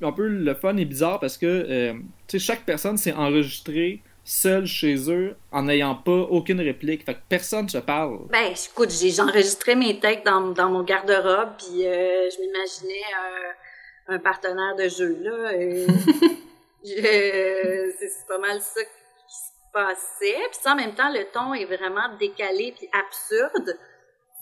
un 0.00 0.12
peu 0.12 0.28
le 0.28 0.54
fun 0.54 0.76
et 0.76 0.84
bizarre 0.84 1.18
parce 1.18 1.36
que 1.36 1.46
euh, 1.46 1.94
chaque 2.38 2.64
personne 2.64 2.96
s'est 2.96 3.12
enregistrée 3.12 4.00
seule 4.22 4.66
chez 4.66 5.10
eux 5.10 5.36
en 5.50 5.62
n'ayant 5.62 5.96
pas 5.96 6.12
aucune 6.12 6.60
réplique. 6.60 7.04
Fait 7.04 7.14
que 7.14 7.20
personne 7.28 7.68
se 7.68 7.78
parle. 7.78 8.18
Ben, 8.30 8.52
écoute, 8.52 8.90
j'ai 8.90 9.20
enregistré 9.20 9.74
mes 9.74 9.98
takes 9.98 10.24
dans, 10.24 10.52
dans 10.52 10.70
mon 10.70 10.84
garde-robe, 10.84 11.50
puis 11.58 11.84
euh, 11.84 12.28
je 12.30 12.40
m'imaginais 12.40 13.02
un, 13.18 13.65
un 14.08 14.18
partenaire 14.18 14.76
de 14.78 14.88
jeu, 14.88 15.18
là. 15.22 15.52
et 15.54 15.86
je- 16.84 17.92
c'est 17.98 18.26
pas 18.28 18.38
mal 18.38 18.60
ça 18.60 18.80
qui 18.82 19.34
se 19.34 19.72
passait. 19.72 20.40
Puis 20.50 20.58
ça, 20.62 20.72
en 20.72 20.76
même 20.76 20.94
temps, 20.94 21.10
le 21.12 21.24
ton 21.32 21.54
est 21.54 21.64
vraiment 21.64 22.14
décalé 22.18 22.74
puis 22.76 22.88
absurde. 22.92 23.76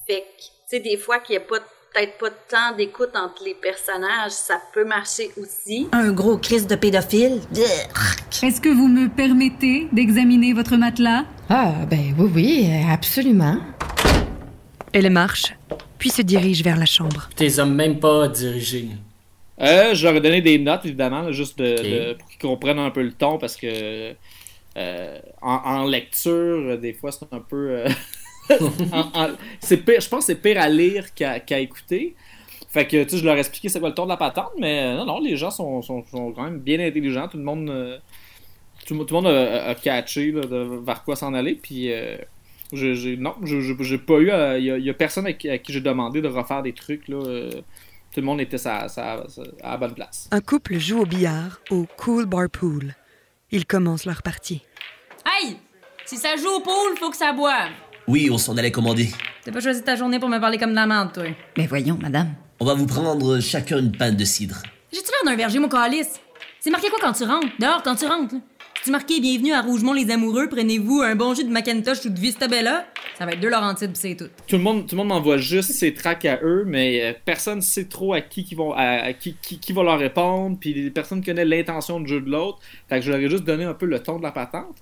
Fait 0.06 0.20
que, 0.20 0.42
tu 0.42 0.50
sais, 0.68 0.80
des 0.80 0.96
fois 0.96 1.18
qu'il 1.20 1.36
n'y 1.38 1.42
a 1.44 1.46
pas 1.46 1.60
peut-être 1.94 2.18
pas 2.18 2.28
de 2.30 2.34
temps 2.48 2.76
d'écoute 2.76 3.14
entre 3.14 3.44
les 3.44 3.54
personnages, 3.54 4.32
ça 4.32 4.60
peut 4.72 4.84
marcher 4.84 5.30
aussi. 5.40 5.88
Un 5.92 6.10
gros 6.12 6.36
Chris 6.38 6.66
de 6.66 6.74
pédophile? 6.74 7.40
Est-ce 8.42 8.60
que 8.60 8.68
vous 8.68 8.88
me 8.88 9.08
permettez 9.08 9.86
d'examiner 9.92 10.52
votre 10.52 10.76
matelas? 10.76 11.24
Ah, 11.48 11.72
ben 11.88 12.12
oui, 12.18 12.30
oui, 12.34 12.70
absolument. 12.90 13.58
Elle 14.92 15.08
marche, 15.10 15.54
puis 15.98 16.10
se 16.10 16.22
dirige 16.22 16.62
vers 16.64 16.76
la 16.76 16.84
chambre. 16.86 17.28
T'es 17.36 17.58
hommes 17.60 17.74
même 17.74 18.00
pas 18.00 18.26
dirigé. 18.28 18.88
Euh, 19.64 19.94
je 19.94 20.06
leur 20.06 20.16
ai 20.16 20.20
donné 20.20 20.40
des 20.42 20.58
notes, 20.58 20.84
évidemment, 20.84 21.22
là, 21.22 21.32
juste 21.32 21.58
de, 21.58 22.12
pour 22.14 22.28
qu'ils 22.28 22.38
comprennent 22.38 22.78
un 22.78 22.90
peu 22.90 23.02
le 23.02 23.12
ton, 23.12 23.38
parce 23.38 23.56
que 23.56 24.14
euh, 24.76 25.18
en, 25.40 25.52
en 25.64 25.84
lecture, 25.86 26.78
des 26.78 26.92
fois, 26.92 27.12
c'est 27.12 27.32
un 27.32 27.40
peu... 27.40 27.70
euh, 27.70 27.88
en- 28.92 29.28
pire- 29.84 30.00
je 30.00 30.08
pense 30.08 30.20
que 30.20 30.32
c'est 30.32 30.42
pire 30.42 30.60
à 30.60 30.68
lire 30.68 31.14
qu'à 31.14 31.58
écouter. 31.60 32.14
Fait 32.68 32.86
que, 32.86 33.04
tu 33.04 33.10
sais, 33.10 33.18
je 33.18 33.24
leur 33.24 33.36
ai 33.36 33.40
expliqué 33.40 33.68
c'est 33.68 33.78
quoi 33.80 33.88
le 33.90 33.94
ton 33.94 34.04
de 34.04 34.08
la 34.10 34.16
patente, 34.16 34.50
mais 34.58 34.82
euh, 34.82 34.96
non, 34.96 35.06
non, 35.06 35.20
les 35.20 35.36
gens 35.36 35.50
sont, 35.50 35.80
sont, 35.80 36.04
sont 36.10 36.32
quand 36.32 36.42
même 36.42 36.58
bien 36.58 36.80
intelligents. 36.80 37.28
Tout 37.28 37.38
le 37.38 37.44
monde, 37.44 38.00
tout, 38.86 38.94
le- 38.94 39.04
tout 39.06 39.14
le 39.14 39.20
monde 39.22 39.26
a, 39.28 39.66
a 39.68 39.74
catché 39.76 40.32
là, 40.32 40.42
de- 40.42 40.80
vers 40.84 41.04
quoi 41.04 41.14
s'en 41.16 41.32
aller. 41.34 41.54
Puis, 41.54 41.92
euh, 41.92 42.16
je- 42.72 42.94
j'ai- 42.94 43.16
non, 43.16 43.34
j'ai 43.44 43.98
pas 43.98 44.18
eu. 44.18 44.30
Il 44.58 44.64
y, 44.84 44.90
a 44.90 44.94
personne 44.94 45.26
à 45.26 45.32
qui, 45.32 45.48
qui 45.60 45.72
j'ai 45.72 45.80
demandé 45.80 46.20
de 46.20 46.28
refaire 46.28 46.62
des 46.62 46.72
trucs. 46.72 47.06
Là, 47.08 47.48
tout 48.14 48.20
le 48.20 48.26
monde 48.26 48.40
était 48.40 48.58
sa- 48.58 48.88
sa- 48.88 49.24
sa- 49.28 49.42
à 49.62 49.72
la 49.72 49.76
bonne 49.76 49.94
place. 49.94 50.28
Un 50.30 50.40
couple 50.40 50.78
joue 50.78 51.00
au 51.00 51.04
billard 51.06 51.58
au 51.70 51.86
Cool 51.98 52.26
Bar 52.26 52.48
Pool. 52.48 52.94
Ils 53.50 53.66
commencent 53.66 54.06
leur 54.06 54.22
partie. 54.22 54.62
Hey! 55.26 55.56
Si 56.06 56.16
ça 56.16 56.36
joue 56.36 56.48
au 56.48 56.60
pool, 56.60 56.96
faut 56.98 57.10
que 57.10 57.16
ça 57.16 57.32
boive. 57.32 57.70
Oui, 58.06 58.28
on 58.30 58.38
s'en 58.38 58.56
allait 58.56 58.70
commander. 58.70 59.08
T'as 59.44 59.50
pas 59.52 59.60
choisi 59.60 59.82
ta 59.82 59.96
journée 59.96 60.18
pour 60.20 60.28
me 60.28 60.38
parler 60.38 60.58
comme 60.58 60.70
de 60.70 60.74
la 60.74 60.86
menthe, 60.86 61.14
toi. 61.14 61.24
Mais 61.56 61.66
voyons, 61.66 61.98
madame. 62.00 62.34
On 62.60 62.64
va 62.66 62.74
vous 62.74 62.86
prendre 62.86 63.40
chacun 63.40 63.78
une 63.78 63.90
pinte 63.96 64.16
de 64.16 64.24
cidre. 64.24 64.56
J'ai-tu 64.92 65.08
l'air 65.10 65.32
d'un 65.32 65.36
verger, 65.36 65.58
mon 65.58 65.68
calice? 65.68 66.20
C'est 66.60 66.70
marqué 66.70 66.88
quoi 66.90 66.98
quand 67.00 67.12
tu 67.14 67.24
rentres? 67.24 67.48
Dehors, 67.58 67.82
quand 67.82 67.96
tu 67.96 68.06
rentres, 68.06 68.34
C'est 68.84 68.90
marqué 68.90 69.18
Bienvenue 69.18 69.54
à 69.54 69.62
Rougemont 69.62 69.94
les 69.94 70.10
amoureux, 70.10 70.46
prenez-vous 70.46 71.00
un 71.00 71.14
bon 71.14 71.32
jus 71.32 71.44
de 71.44 71.48
Macintosh 71.48 72.04
ou 72.04 72.10
de 72.10 72.20
Vista 72.20 72.48
Bella? 72.48 72.84
Ça 73.18 73.24
va 73.24 73.32
être 73.32 73.40
deux 73.40 73.48
Laurentides, 73.48 73.92
pis 73.92 73.98
c'est 73.98 74.14
tout. 74.14 74.28
Tout 74.46 74.56
le 74.56 74.62
monde, 74.62 74.86
tout 74.86 74.94
le 74.94 74.98
monde 74.98 75.08
m'envoie 75.08 75.38
juste 75.38 75.70
ses 75.70 75.94
tracks 75.94 76.26
à 76.26 76.38
eux, 76.42 76.64
mais 76.66 77.02
euh, 77.02 77.12
personne 77.24 77.56
ne 77.56 77.62
sait 77.62 77.86
trop 77.86 78.12
à 78.12 78.20
qui 78.20 78.44
qui 78.44 78.54
vont, 78.54 78.74
à, 78.76 79.14
qui, 79.14 79.36
qui, 79.40 79.58
qui 79.58 79.72
va 79.72 79.84
leur 79.84 79.98
répondre, 79.98 80.58
puis 80.60 80.74
les 80.74 80.90
personnes 80.90 81.24
connaissent 81.24 81.48
l'intention 81.48 81.98
de 81.98 82.06
jeu 82.06 82.20
de 82.20 82.28
l'autre. 82.28 82.58
Fait 82.90 83.00
je 83.00 83.10
leur 83.10 83.18
ai 83.20 83.30
juste 83.30 83.44
donné 83.44 83.64
un 83.64 83.72
peu 83.72 83.86
le 83.86 84.00
ton 84.00 84.18
de 84.18 84.22
la 84.22 84.32
patente. 84.32 84.76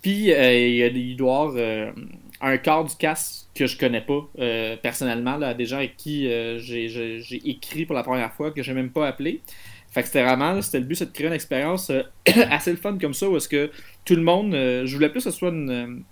Puis 0.00 0.32
euh, 0.32 0.88
il 0.88 1.16
doit 1.16 1.42
avoir 1.42 1.54
euh, 1.56 1.92
un 2.40 2.56
quart 2.56 2.84
du 2.84 2.94
cast 2.96 3.48
que 3.54 3.66
je 3.66 3.78
connais 3.78 4.00
pas 4.00 4.28
euh, 4.38 4.76
personnellement, 4.82 5.36
là, 5.36 5.54
des 5.54 5.66
gens 5.66 5.76
avec 5.76 5.96
qui 5.96 6.26
euh, 6.26 6.58
j'ai 6.58 7.20
écrit 7.44 7.86
pour 7.86 7.94
la 7.94 8.02
première 8.02 8.32
fois, 8.32 8.50
que 8.50 8.62
j'ai 8.62 8.72
même 8.72 8.90
pas 8.90 9.06
appelé. 9.06 9.40
Fait 9.92 10.00
que 10.02 10.06
c'était 10.06 10.24
vraiment, 10.24 10.60
c'était 10.62 10.80
le 10.80 10.86
but, 10.86 10.94
c'est 10.94 11.06
de 11.06 11.12
créer 11.12 11.26
une 11.26 11.32
expérience 11.32 11.90
euh, 11.90 12.02
assez 12.50 12.74
fun 12.76 12.96
comme 12.98 13.14
ça, 13.14 13.28
où 13.28 13.36
est-ce 13.36 13.48
que 13.48 13.70
tout 14.04 14.14
le 14.14 14.22
monde, 14.22 14.54
euh, 14.54 14.86
je 14.86 14.94
voulais 14.94 15.10
plus 15.10 15.22
que 15.22 15.30
ce 15.30 15.36
soit 15.36 15.50
une, 15.50 16.02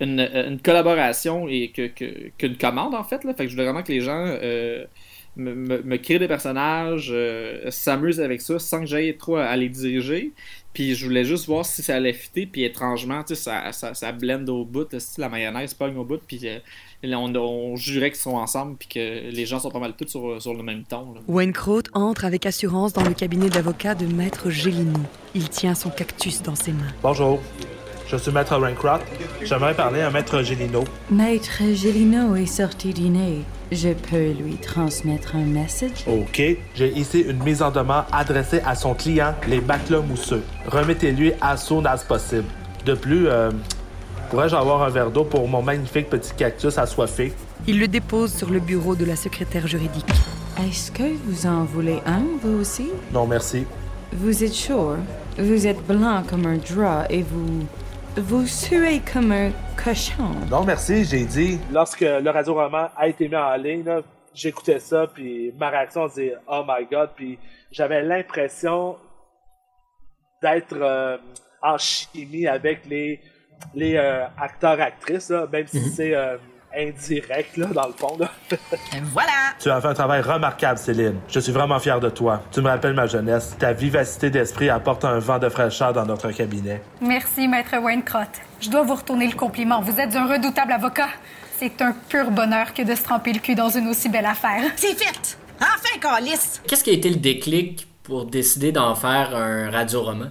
euh, 0.00 0.48
une, 0.48 0.60
collaboration 0.60 1.48
et 1.48 1.70
que, 1.70 1.86
que- 1.86 2.30
qu'une 2.36 2.58
commande 2.58 2.94
en 2.94 3.04
fait. 3.04 3.24
Là. 3.24 3.32
Fait 3.34 3.44
que 3.44 3.50
je 3.50 3.54
voulais 3.54 3.64
vraiment 3.64 3.82
que 3.82 3.92
les 3.92 4.00
gens 4.00 4.26
me, 5.36 5.82
me, 5.82 5.96
créer 5.96 6.18
des 6.18 6.28
personnages, 6.28 7.10
euh, 7.12 7.70
s'amuse 7.70 8.20
avec 8.20 8.40
ça 8.40 8.58
sans 8.58 8.80
que 8.80 8.86
j'aille 8.86 9.16
trop 9.16 9.36
à, 9.36 9.56
les 9.56 9.68
diriger. 9.68 10.32
Puis 10.72 10.94
je 10.94 11.06
voulais 11.06 11.24
juste 11.24 11.46
voir 11.46 11.64
si 11.64 11.82
ça 11.82 11.96
allait 11.96 12.12
fitter. 12.12 12.46
Puis 12.46 12.64
étrangement, 12.64 13.22
tu 13.22 13.34
sais, 13.34 13.42
ça, 13.42 13.72
ça, 13.72 13.94
ça 13.94 14.12
blende 14.12 14.48
au 14.48 14.64
bout. 14.64 14.88
Si 14.98 15.20
la 15.20 15.28
mayonnaise 15.28 15.74
pogne 15.74 15.96
au 15.96 16.04
bout. 16.04 16.20
Puis 16.26 16.40
on, 17.12 17.34
on 17.34 17.76
jurait 17.76 18.10
qu'ils 18.10 18.20
sont 18.20 18.36
ensemble. 18.36 18.76
Puis 18.78 18.88
que 18.88 19.30
les 19.30 19.46
gens 19.46 19.58
sont 19.58 19.70
pas 19.70 19.78
mal 19.78 19.92
tous 19.94 20.08
sur, 20.08 20.40
sur 20.40 20.54
le 20.54 20.62
même 20.62 20.84
ton. 20.84 21.14
là. 21.14 21.20
Wayne-Kraut 21.28 21.82
entre 21.92 22.24
avec 22.24 22.46
assurance 22.46 22.92
dans 22.92 23.02
le 23.04 23.14
cabinet 23.14 23.48
d'avocat 23.50 23.94
de 23.94 24.06
Maître 24.06 24.50
Gélino. 24.50 24.98
Il 25.34 25.48
tient 25.48 25.74
son 25.74 25.90
cactus 25.90 26.42
dans 26.42 26.54
ses 26.54 26.72
mains. 26.72 26.92
Bonjour, 27.02 27.40
je 28.06 28.16
suis 28.16 28.30
Maître 28.32 28.56
Rancroft. 28.56 29.04
J'aimerais 29.42 29.74
parler 29.74 30.00
à 30.00 30.10
Maître 30.10 30.42
Gélino. 30.42 30.84
Maître 31.10 31.60
Gélino 31.74 32.36
est 32.36 32.46
sorti 32.46 32.92
dîner. 32.92 33.40
Je 33.72 33.88
peux 33.88 34.30
lui 34.32 34.54
transmettre 34.56 35.34
un 35.34 35.44
message? 35.44 36.04
OK. 36.06 36.40
J'ai 36.76 36.92
ici 36.92 37.20
une 37.22 37.42
mise 37.42 37.60
en 37.62 37.70
demeure 37.72 38.06
adressée 38.12 38.60
à 38.64 38.74
son 38.76 38.94
client, 38.94 39.34
les 39.48 39.60
matelas 39.60 40.00
mousseux. 40.00 40.44
Remettez-lui 40.68 41.32
as 41.40 41.56
soon 41.56 41.84
as 41.86 42.04
possible. 42.04 42.44
De 42.84 42.94
plus, 42.94 43.26
euh, 43.26 43.50
pourrais-je 44.34 44.56
avoir 44.56 44.82
un 44.82 44.90
verre 44.90 45.12
d'eau 45.12 45.22
pour 45.22 45.46
mon 45.46 45.62
magnifique 45.62 46.10
petit 46.10 46.34
cactus 46.34 46.76
assoiffé? 46.76 47.32
Il 47.68 47.78
le 47.78 47.86
dépose 47.86 48.34
sur 48.34 48.50
le 48.50 48.58
bureau 48.58 48.96
de 48.96 49.04
la 49.04 49.14
secrétaire 49.14 49.68
juridique. 49.68 50.08
Est-ce 50.58 50.90
que 50.90 51.04
vous 51.24 51.46
en 51.46 51.62
voulez 51.62 52.00
un, 52.04 52.24
vous 52.42 52.58
aussi? 52.58 52.90
Non, 53.12 53.28
merci. 53.28 53.64
Vous 54.12 54.42
êtes 54.42 54.56
chaud. 54.56 54.96
Vous 55.38 55.68
êtes 55.68 55.80
blanc 55.86 56.24
comme 56.28 56.46
un 56.46 56.56
drap 56.56 57.06
et 57.10 57.22
vous. 57.22 57.64
Vous 58.16 58.44
suez 58.48 59.02
comme 59.12 59.30
un 59.30 59.52
cochon. 59.76 60.32
Non, 60.50 60.64
merci, 60.64 61.04
j'ai 61.04 61.24
dit. 61.26 61.60
Lorsque 61.72 62.00
le 62.00 62.28
radio-roman 62.28 62.88
a 62.96 63.06
été 63.06 63.28
mis 63.28 63.36
en 63.36 63.54
ligne, 63.54 63.84
là, 63.84 64.00
j'écoutais 64.34 64.80
ça, 64.80 65.06
puis 65.06 65.54
ma 65.56 65.70
réaction, 65.70 66.08
c'est 66.12 66.34
«Oh 66.48 66.64
my 66.66 66.84
God», 66.90 67.10
puis 67.14 67.38
j'avais 67.70 68.02
l'impression 68.02 68.96
d'être 70.42 70.74
euh, 70.74 71.18
en 71.62 71.78
chimie 71.78 72.48
avec 72.48 72.84
les, 72.86 73.20
les 73.74 73.96
euh, 73.96 74.24
acteurs-actrices, 74.40 75.30
là, 75.30 75.46
même 75.50 75.66
si 75.66 75.90
c'est 75.90 76.14
euh, 76.14 76.36
indirect, 76.76 77.56
là, 77.56 77.66
dans 77.66 77.86
le 77.86 77.92
fond. 77.92 78.16
Là. 78.18 78.30
Voilà! 79.12 79.32
Tu 79.58 79.70
as 79.70 79.80
fait 79.80 79.88
un 79.88 79.94
travail 79.94 80.20
remarquable, 80.20 80.78
Céline. 80.78 81.16
Je 81.28 81.40
suis 81.40 81.52
vraiment 81.52 81.78
fier 81.78 82.00
de 82.00 82.10
toi. 82.10 82.42
Tu 82.50 82.60
me 82.60 82.68
rappelles 82.68 82.94
ma 82.94 83.06
jeunesse. 83.06 83.56
Ta 83.58 83.72
vivacité 83.72 84.30
d'esprit 84.30 84.68
apporte 84.70 85.04
un 85.04 85.18
vent 85.18 85.38
de 85.38 85.48
fraîcheur 85.48 85.92
dans 85.92 86.04
notre 86.04 86.30
cabinet. 86.32 86.82
Merci, 87.00 87.48
Maître 87.48 87.76
Waincrott. 87.80 88.28
Je 88.60 88.70
dois 88.70 88.82
vous 88.82 88.94
retourner 88.94 89.26
le 89.26 89.34
compliment. 89.36 89.80
Vous 89.80 90.00
êtes 90.00 90.14
un 90.16 90.26
redoutable 90.26 90.72
avocat. 90.72 91.08
C'est 91.58 91.80
un 91.82 91.92
pur 92.08 92.30
bonheur 92.30 92.74
que 92.74 92.82
de 92.82 92.94
se 92.94 93.02
tremper 93.02 93.32
le 93.32 93.38
cul 93.38 93.54
dans 93.54 93.68
une 93.68 93.88
aussi 93.88 94.08
belle 94.08 94.26
affaire. 94.26 94.62
C'est 94.76 94.94
fait! 94.94 95.38
Enfin, 95.60 95.98
Calis! 96.00 96.60
Qu'est-ce 96.66 96.82
qui 96.82 96.90
a 96.90 96.94
été 96.94 97.08
le 97.10 97.16
déclic 97.16 97.86
pour 98.02 98.26
décider 98.26 98.72
d'en 98.72 98.94
faire 98.94 99.34
un 99.34 99.70
radio-roman? 99.70 100.30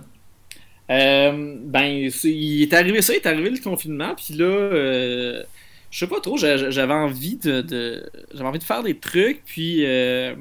Euh, 0.94 1.58
ben, 1.66 2.10
il 2.24 2.62
est 2.64 2.74
arrivé 2.74 3.02
ça, 3.02 3.14
il 3.14 3.18
est 3.18 3.28
arrivé 3.28 3.50
le 3.52 3.60
confinement, 3.60 4.16
puis 4.16 4.36
là, 4.36 4.46
euh, 4.46 5.44
je 5.92 6.00
sais 6.00 6.08
pas 6.08 6.22
trop, 6.22 6.38
j'a- 6.38 6.70
j'avais 6.72 6.94
envie 6.94 7.38
de, 7.38 8.04
j'avais 8.34 8.50
envie 8.50 8.60
de 8.60 8.64
faire 8.66 8.84
des 8.84 8.98
trucs, 9.00 9.44
puis 9.46 9.86
euh, 9.86 10.36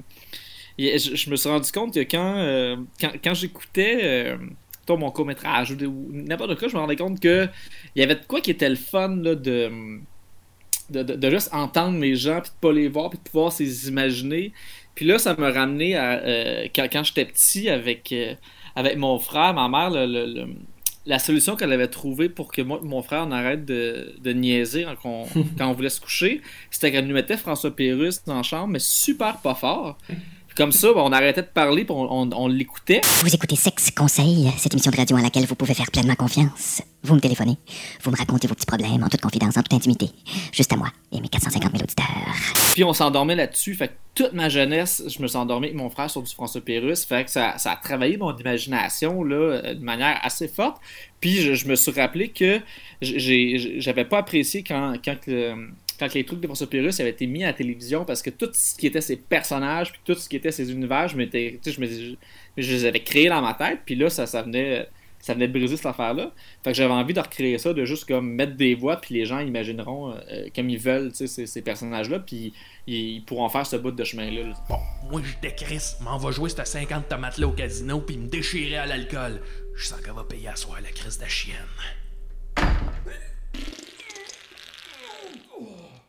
je, 0.78 1.30
me 1.30 1.36
suis 1.36 1.48
rendu 1.48 1.72
compte 1.72 1.94
que 1.94 2.00
quand, 2.00 2.76
quand, 3.00 3.12
quand 3.24 3.34
j'écoutais 3.34 4.36
mon 4.90 5.10
court 5.10 5.26
métrage 5.26 5.72
ou, 5.72 6.08
n'importe 6.12 6.58
quoi, 6.58 6.68
je 6.68 6.74
me 6.74 6.80
rendais 6.80 6.96
compte 6.96 7.20
que 7.20 7.48
il 7.94 8.00
y 8.00 8.02
avait 8.02 8.16
de 8.16 8.24
quoi 8.26 8.40
qui 8.40 8.50
était 8.50 8.68
le 8.68 8.76
fun 8.76 9.16
là, 9.16 9.34
de, 9.34 9.70
de, 10.90 11.02
de- 11.02 11.30
juste 11.30 11.50
entendre 11.52 11.98
les 12.00 12.14
gens, 12.16 12.40
puis 12.40 12.50
de 12.50 12.56
pas 12.60 12.72
les 12.72 12.88
voir, 12.88 13.10
puis 13.10 13.18
de 13.18 13.24
pouvoir 13.24 13.52
s'y 13.52 13.64
imaginer. 13.88 14.52
Puis 14.94 15.06
là, 15.06 15.18
ça 15.18 15.34
m'a 15.36 15.50
ramené 15.50 15.96
à 15.96 16.64
quand, 16.74 17.04
j'étais 17.04 17.24
petit 17.24 17.68
avec, 17.70 18.14
avec 18.76 18.96
mon 18.96 19.18
frère, 19.18 19.54
ma 19.54 19.68
mère, 19.68 19.90
le- 19.90 20.06
le- 20.06 20.26
le- 20.32 20.54
la 21.04 21.18
solution 21.18 21.56
qu'elle 21.56 21.72
avait 21.72 21.88
trouvée 21.88 22.28
pour 22.28 22.52
que 22.52 22.62
moi 22.62 22.78
et 22.80 22.86
mon 22.86 23.02
frère 23.02 23.24
on 23.26 23.32
arrête 23.32 23.64
de, 23.64 24.14
de 24.20 24.32
niaiser 24.32 24.86
quand 25.02 25.26
on, 25.34 25.42
quand 25.58 25.68
on 25.68 25.72
voulait 25.72 25.88
se 25.88 26.00
coucher, 26.00 26.40
c'était 26.70 26.92
qu'elle 26.92 27.06
nous 27.08 27.14
mettait 27.14 27.36
François 27.36 27.74
Pérusse 27.74 28.22
dans 28.24 28.36
la 28.36 28.42
chambre, 28.44 28.68
mais 28.68 28.78
super 28.78 29.38
pas 29.38 29.54
fort. 29.56 29.98
Comme 30.56 30.72
ça, 30.72 30.88
ben, 30.92 31.00
on 31.00 31.12
arrêtait 31.12 31.42
de 31.42 31.46
parler, 31.46 31.84
puis 31.84 31.94
on, 31.96 32.12
on- 32.12 32.30
on 32.34 32.46
l'écoutait. 32.48 33.00
Vous 33.22 33.34
écoutez 33.34 33.56
Sexe 33.56 33.90
Conseil, 33.90 34.50
cette 34.58 34.72
émission 34.74 34.90
de 34.90 34.96
radio 34.96 35.16
à 35.16 35.22
laquelle 35.22 35.46
vous 35.46 35.54
pouvez 35.54 35.74
faire 35.74 35.90
pleinement 35.90 36.14
confiance. 36.14 36.82
Vous 37.04 37.14
me 37.16 37.20
téléphonez, 37.20 37.56
vous 38.04 38.10
me 38.12 38.16
racontez 38.16 38.46
vos 38.46 38.54
petits 38.54 38.66
problèmes 38.66 39.02
en 39.02 39.08
toute 39.08 39.20
confidence, 39.20 39.56
en 39.56 39.62
toute 39.62 39.72
intimité. 39.74 40.10
Juste 40.52 40.72
à 40.72 40.76
moi 40.76 40.88
et 41.10 41.20
mes 41.20 41.28
450 41.28 41.72
000 41.72 41.82
auditeurs. 41.82 42.06
Puis 42.74 42.84
on 42.84 42.92
s'endormait 42.92 43.34
là-dessus. 43.34 43.74
Fait 43.74 43.88
que 43.88 43.92
toute 44.14 44.32
ma 44.34 44.48
jeunesse, 44.48 45.02
je 45.08 45.20
me 45.20 45.26
suis 45.26 45.36
endormi 45.36 45.66
avec 45.68 45.76
mon 45.76 45.90
frère 45.90 46.08
sur 46.10 46.22
du 46.22 46.32
François 46.32 46.60
Pérusse. 46.60 47.04
Fait 47.04 47.24
que 47.24 47.30
ça, 47.30 47.58
ça 47.58 47.72
a 47.72 47.76
travaillé 47.76 48.18
mon 48.18 48.36
imagination 48.36 49.24
là, 49.24 49.34
euh, 49.34 49.74
de 49.74 49.82
manière 49.82 50.20
assez 50.22 50.46
forte. 50.48 50.76
Puis 51.20 51.36
je, 51.40 51.54
je 51.54 51.66
me 51.66 51.74
suis 51.74 51.90
rappelé 51.92 52.28
que 52.28 52.60
j'avais 53.00 54.04
pas 54.04 54.18
apprécié 54.18 54.62
quand, 54.62 54.94
quand, 55.04 55.16
le- 55.26 55.70
quand 56.02 56.14
les 56.14 56.24
trucs 56.24 56.40
de 56.40 56.64
Pérusse 56.66 56.98
avaient 56.98 57.10
été 57.10 57.26
mis 57.26 57.44
à 57.44 57.48
la 57.48 57.52
télévision 57.52 58.04
parce 58.04 58.22
que 58.22 58.30
tout 58.30 58.50
ce 58.52 58.74
qui 58.74 58.88
était 58.88 59.00
ses 59.00 59.16
personnages, 59.16 59.92
puis 59.92 60.00
tout 60.04 60.14
ce 60.14 60.28
qui 60.28 60.34
était 60.34 60.50
ses 60.50 60.72
univers, 60.72 61.06
je, 61.06 61.16
je, 61.16 61.80
me, 61.80 62.16
les 62.56 62.84
avais 62.84 63.02
créés 63.02 63.28
dans 63.28 63.40
ma 63.40 63.54
tête. 63.54 63.80
Puis 63.86 63.94
là, 63.94 64.10
ça, 64.10 64.42
venait 64.42 64.88
ça 65.20 65.34
venait 65.34 65.46
de 65.46 65.52
briser 65.52 65.76
cette 65.76 65.86
affaire-là. 65.86 66.32
Fait 66.64 66.72
que 66.72 66.76
j'avais 66.76 66.92
envie 66.92 67.14
de 67.14 67.20
recréer 67.20 67.56
ça, 67.58 67.72
de 67.72 67.84
juste 67.84 68.06
comme 68.06 68.32
mettre 68.32 68.56
des 68.56 68.74
voix, 68.74 68.96
puis 69.00 69.14
les 69.14 69.26
gens 69.26 69.38
imagineront 69.38 70.10
euh, 70.10 70.48
comme 70.54 70.68
ils 70.68 70.78
veulent 70.78 71.12
ces, 71.14 71.62
personnages-là, 71.62 72.18
puis 72.18 72.52
ils, 72.88 73.22
pourront 73.24 73.48
faire 73.48 73.64
ce 73.64 73.76
bout 73.76 73.92
de 73.92 74.02
chemin-là. 74.02 74.48
là. 74.48 74.54
Bon, 74.68 74.78
moi 75.08 75.22
je 75.24 75.40
décrisse, 75.40 75.98
m'en 76.00 76.18
va 76.18 76.32
jouer 76.32 76.50
cette 76.50 76.66
50 76.66 77.08
tomates-là 77.08 77.46
au 77.46 77.52
casino 77.52 78.00
puis 78.00 78.16
me 78.16 78.26
déchirer 78.26 78.78
à 78.78 78.86
l'alcool. 78.86 79.40
Je 79.76 79.86
sens 79.86 80.00
qu'elle 80.00 80.14
va 80.14 80.24
payer 80.24 80.48
à 80.48 80.56
soir 80.56 80.80
la 80.82 80.90
crise 80.90 81.18
de 81.18 81.22
la 81.22 81.28
chienne. 81.28 81.56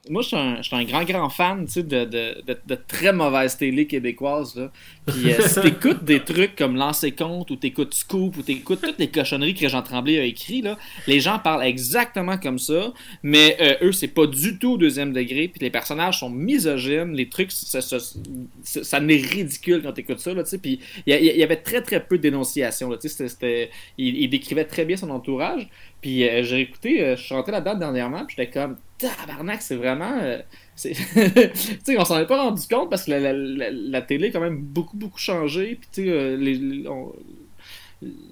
Moi, 0.10 0.22
je 0.22 0.28
suis 0.28 0.36
un, 0.36 0.58
je 0.58 0.64
suis 0.64 0.76
un 0.76 0.84
grand, 0.84 1.06
grand 1.06 1.30
fan 1.30 1.66
de, 1.66 1.82
de, 1.82 2.06
de, 2.06 2.58
de 2.68 2.76
très 2.76 3.14
mauvaise 3.14 3.56
télé 3.56 3.88
québécoise. 3.88 4.54
Là. 4.54 4.70
Puis 5.06 5.32
euh, 5.32 5.42
si 5.48 5.62
t'écoutes 5.62 6.04
des 6.04 6.20
trucs 6.20 6.58
comme 6.58 6.76
Lancer 6.76 7.14
Compte, 7.14 7.52
ou 7.52 7.56
t'écoutes 7.56 7.94
Scoop, 7.94 8.36
ou 8.36 8.42
t'écoutes 8.42 8.82
toutes 8.82 9.00
les 9.00 9.08
cochonneries 9.08 9.54
que 9.54 9.70
Jean 9.70 9.82
Tremblay 9.82 10.20
a 10.20 10.26
écrit, 10.26 10.62
là, 10.62 10.78
les 11.08 11.22
gens 11.22 11.40
parlent 11.40 11.64
exactement 11.64 12.38
comme 12.38 12.60
ça, 12.60 12.92
mais 13.24 13.56
euh, 13.62 13.88
eux, 13.88 13.92
c'est 13.94 14.10
pas 14.10 14.28
du 14.28 14.60
tout 14.60 14.74
au 14.74 14.78
deuxième 14.78 15.14
degré, 15.14 15.48
puis 15.48 15.62
les 15.62 15.70
personnages 15.70 16.20
sont 16.20 16.30
misogynes, 16.30 17.14
les 17.14 17.30
trucs, 17.30 17.54
ça, 17.54 17.80
ça, 17.80 17.98
ça, 18.00 18.84
ça 18.84 19.00
n'est 19.00 19.16
ridicule 19.16 19.84
quand 19.84 19.94
t'écoutes 19.94 20.20
ça, 20.20 20.34
là, 20.34 20.44
puis 20.62 20.82
il 21.08 21.14
y, 21.14 21.44
avait 21.44 21.56
très, 21.62 21.82
très 21.82 22.06
peu 22.06 22.18
de 22.18 22.24
dénonciation, 22.24 22.90
là, 22.90 22.98
tu 22.98 23.08
sais, 23.08 23.10
c'était- 23.10 23.30
c'était- 23.30 23.70
il, 23.98 24.18
il 24.18 24.28
décrivait 24.30 24.66
très 24.66 24.84
bien 24.84 24.98
son 24.98 25.10
entourage, 25.12 25.70
puis 26.02 26.28
euh, 26.28 26.44
j'ai 26.44 26.60
écouté, 26.60 27.16
je 27.16 27.22
suis 27.22 27.34
rentré 27.34 27.54
là-dedans 27.54 27.76
dernièrement, 27.76 28.26
puis 28.26 28.36
j'étais 28.38 28.52
comme, 28.52 28.76
tabarnak, 29.10 29.62
c'est 29.62 29.76
vraiment... 29.76 30.18
euh, 30.22 30.40
tu 30.82 30.94
sais, 30.94 31.98
on 31.98 32.06
s'en 32.06 32.20
est 32.20 32.26
pas 32.26 32.42
rendu 32.44 32.68
compte 32.68 32.90
parce 32.90 33.06
que 33.06 33.12
la, 33.12 34.02
télé 34.02 34.28
a 34.28 34.32
quand 34.32 34.40
même 34.40 34.58
beaucoup, 34.58 34.98
beaucoup 34.98 35.20
changé. 35.20 35.76
Puis, 35.76 35.90
tu 35.92 36.06
sais, 36.06 36.10
euh, 36.10 36.38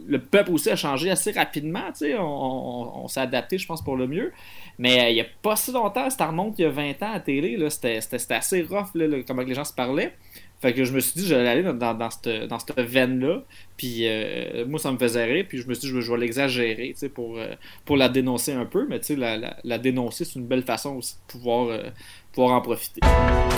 le 0.07 0.19
peuple 0.19 0.51
aussi 0.51 0.69
a 0.69 0.75
changé 0.75 1.09
assez 1.09 1.31
rapidement. 1.31 1.91
Tu 1.91 2.05
sais, 2.05 2.15
on, 2.17 3.07
s'est 3.07 3.21
adapté, 3.21 3.57
je 3.57 3.67
pense, 3.67 3.83
pour 3.83 3.95
le 3.95 4.07
mieux. 4.07 4.31
Mais 4.77 5.01
euh, 5.01 5.09
il 5.09 5.15
y 5.17 5.21
a 5.21 5.25
pas 5.41 5.55
si 5.55 5.71
longtemps, 5.71 6.09
ça 6.09 6.27
remonte 6.27 6.57
il 6.59 6.63
y 6.63 6.65
a 6.65 6.69
20 6.69 7.03
ans 7.03 7.09
à 7.09 7.13
la 7.13 7.19
télé, 7.19 7.57
c'était, 7.69 7.99
assez 8.33 8.61
rough, 8.63 8.89
le- 8.95 9.23
comment 9.23 9.43
les 9.43 9.53
gens 9.53 9.63
se 9.63 9.73
parlaient. 9.73 10.13
Fait 10.61 10.73
que 10.73 10.83
je 10.83 10.93
me 10.93 10.99
suis 10.99 11.19
dit, 11.19 11.27
j'allais 11.27 11.49
aller 11.49 11.63
dans, 11.63 12.09
cette, 12.11 12.47
dans 12.47 12.59
cette 12.59 12.79
veine-là. 12.79 13.43
Puis 13.77 14.07
euh, 14.07 14.63
moi, 14.67 14.79
ça 14.79 14.91
me 14.91 14.97
faisait 14.99 15.25
rire. 15.25 15.45
Puis 15.49 15.57
je 15.57 15.67
me 15.67 15.73
suis 15.73 15.87
dit, 15.87 16.01
je 16.01 16.11
vais, 16.11 16.17
l'exagérer 16.19 16.93
pour, 17.15 17.39
euh, 17.39 17.55
pour 17.83 17.97
la 17.97 18.09
dénoncer 18.09 18.53
un 18.53 18.65
peu. 18.65 18.85
Mais 18.87 19.01
la, 19.17 19.37
la, 19.37 19.57
la 19.63 19.77
dénoncer, 19.79 20.23
c'est 20.23 20.37
une 20.37 20.45
belle 20.45 20.63
façon 20.63 20.97
aussi 20.97 21.15
de 21.15 21.31
pouvoir, 21.31 21.69
euh, 21.69 21.89
pouvoir 22.31 22.55
en 22.55 22.61
profiter. 22.61 23.01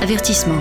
Avertissement. 0.04 0.60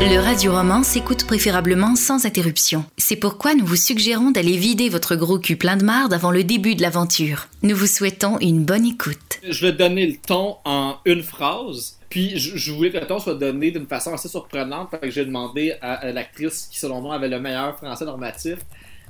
Le 0.00 0.20
radio-roman 0.20 0.84
s'écoute 0.84 1.26
préférablement 1.26 1.96
sans 1.96 2.24
interruption. 2.26 2.84
C'est 2.96 3.16
pourquoi 3.16 3.54
nous 3.56 3.66
vous 3.66 3.74
suggérons 3.74 4.30
d'aller 4.30 4.56
vider 4.56 4.88
votre 4.88 5.16
gros 5.16 5.40
cul 5.40 5.56
plein 5.56 5.76
de 5.76 5.84
marde 5.84 6.12
avant 6.12 6.30
le 6.30 6.44
début 6.44 6.76
de 6.76 6.82
l'aventure. 6.82 7.48
Nous 7.64 7.74
vous 7.74 7.88
souhaitons 7.88 8.38
une 8.38 8.64
bonne 8.64 8.86
écoute. 8.86 9.40
Je 9.42 9.66
vais 9.66 9.72
donner 9.72 10.06
le 10.06 10.14
ton 10.16 10.58
en 10.64 10.98
une 11.06 11.22
phrase. 11.24 11.98
Puis 12.08 12.38
je, 12.38 12.56
je 12.56 12.72
voulais 12.72 12.92
que 12.92 12.98
le 12.98 13.06
ton 13.08 13.18
soit 13.18 13.34
donné 13.34 13.72
d'une 13.72 13.86
façon 13.88 14.14
assez 14.14 14.28
surprenante. 14.28 14.90
Fait 14.92 15.00
que 15.00 15.10
j'ai 15.10 15.24
demandé 15.24 15.74
à, 15.82 15.94
à 15.94 16.12
l'actrice 16.12 16.68
qui, 16.70 16.78
selon 16.78 17.00
moi, 17.00 17.16
avait 17.16 17.28
le 17.28 17.40
meilleur 17.40 17.76
français 17.78 18.04
normatif 18.04 18.58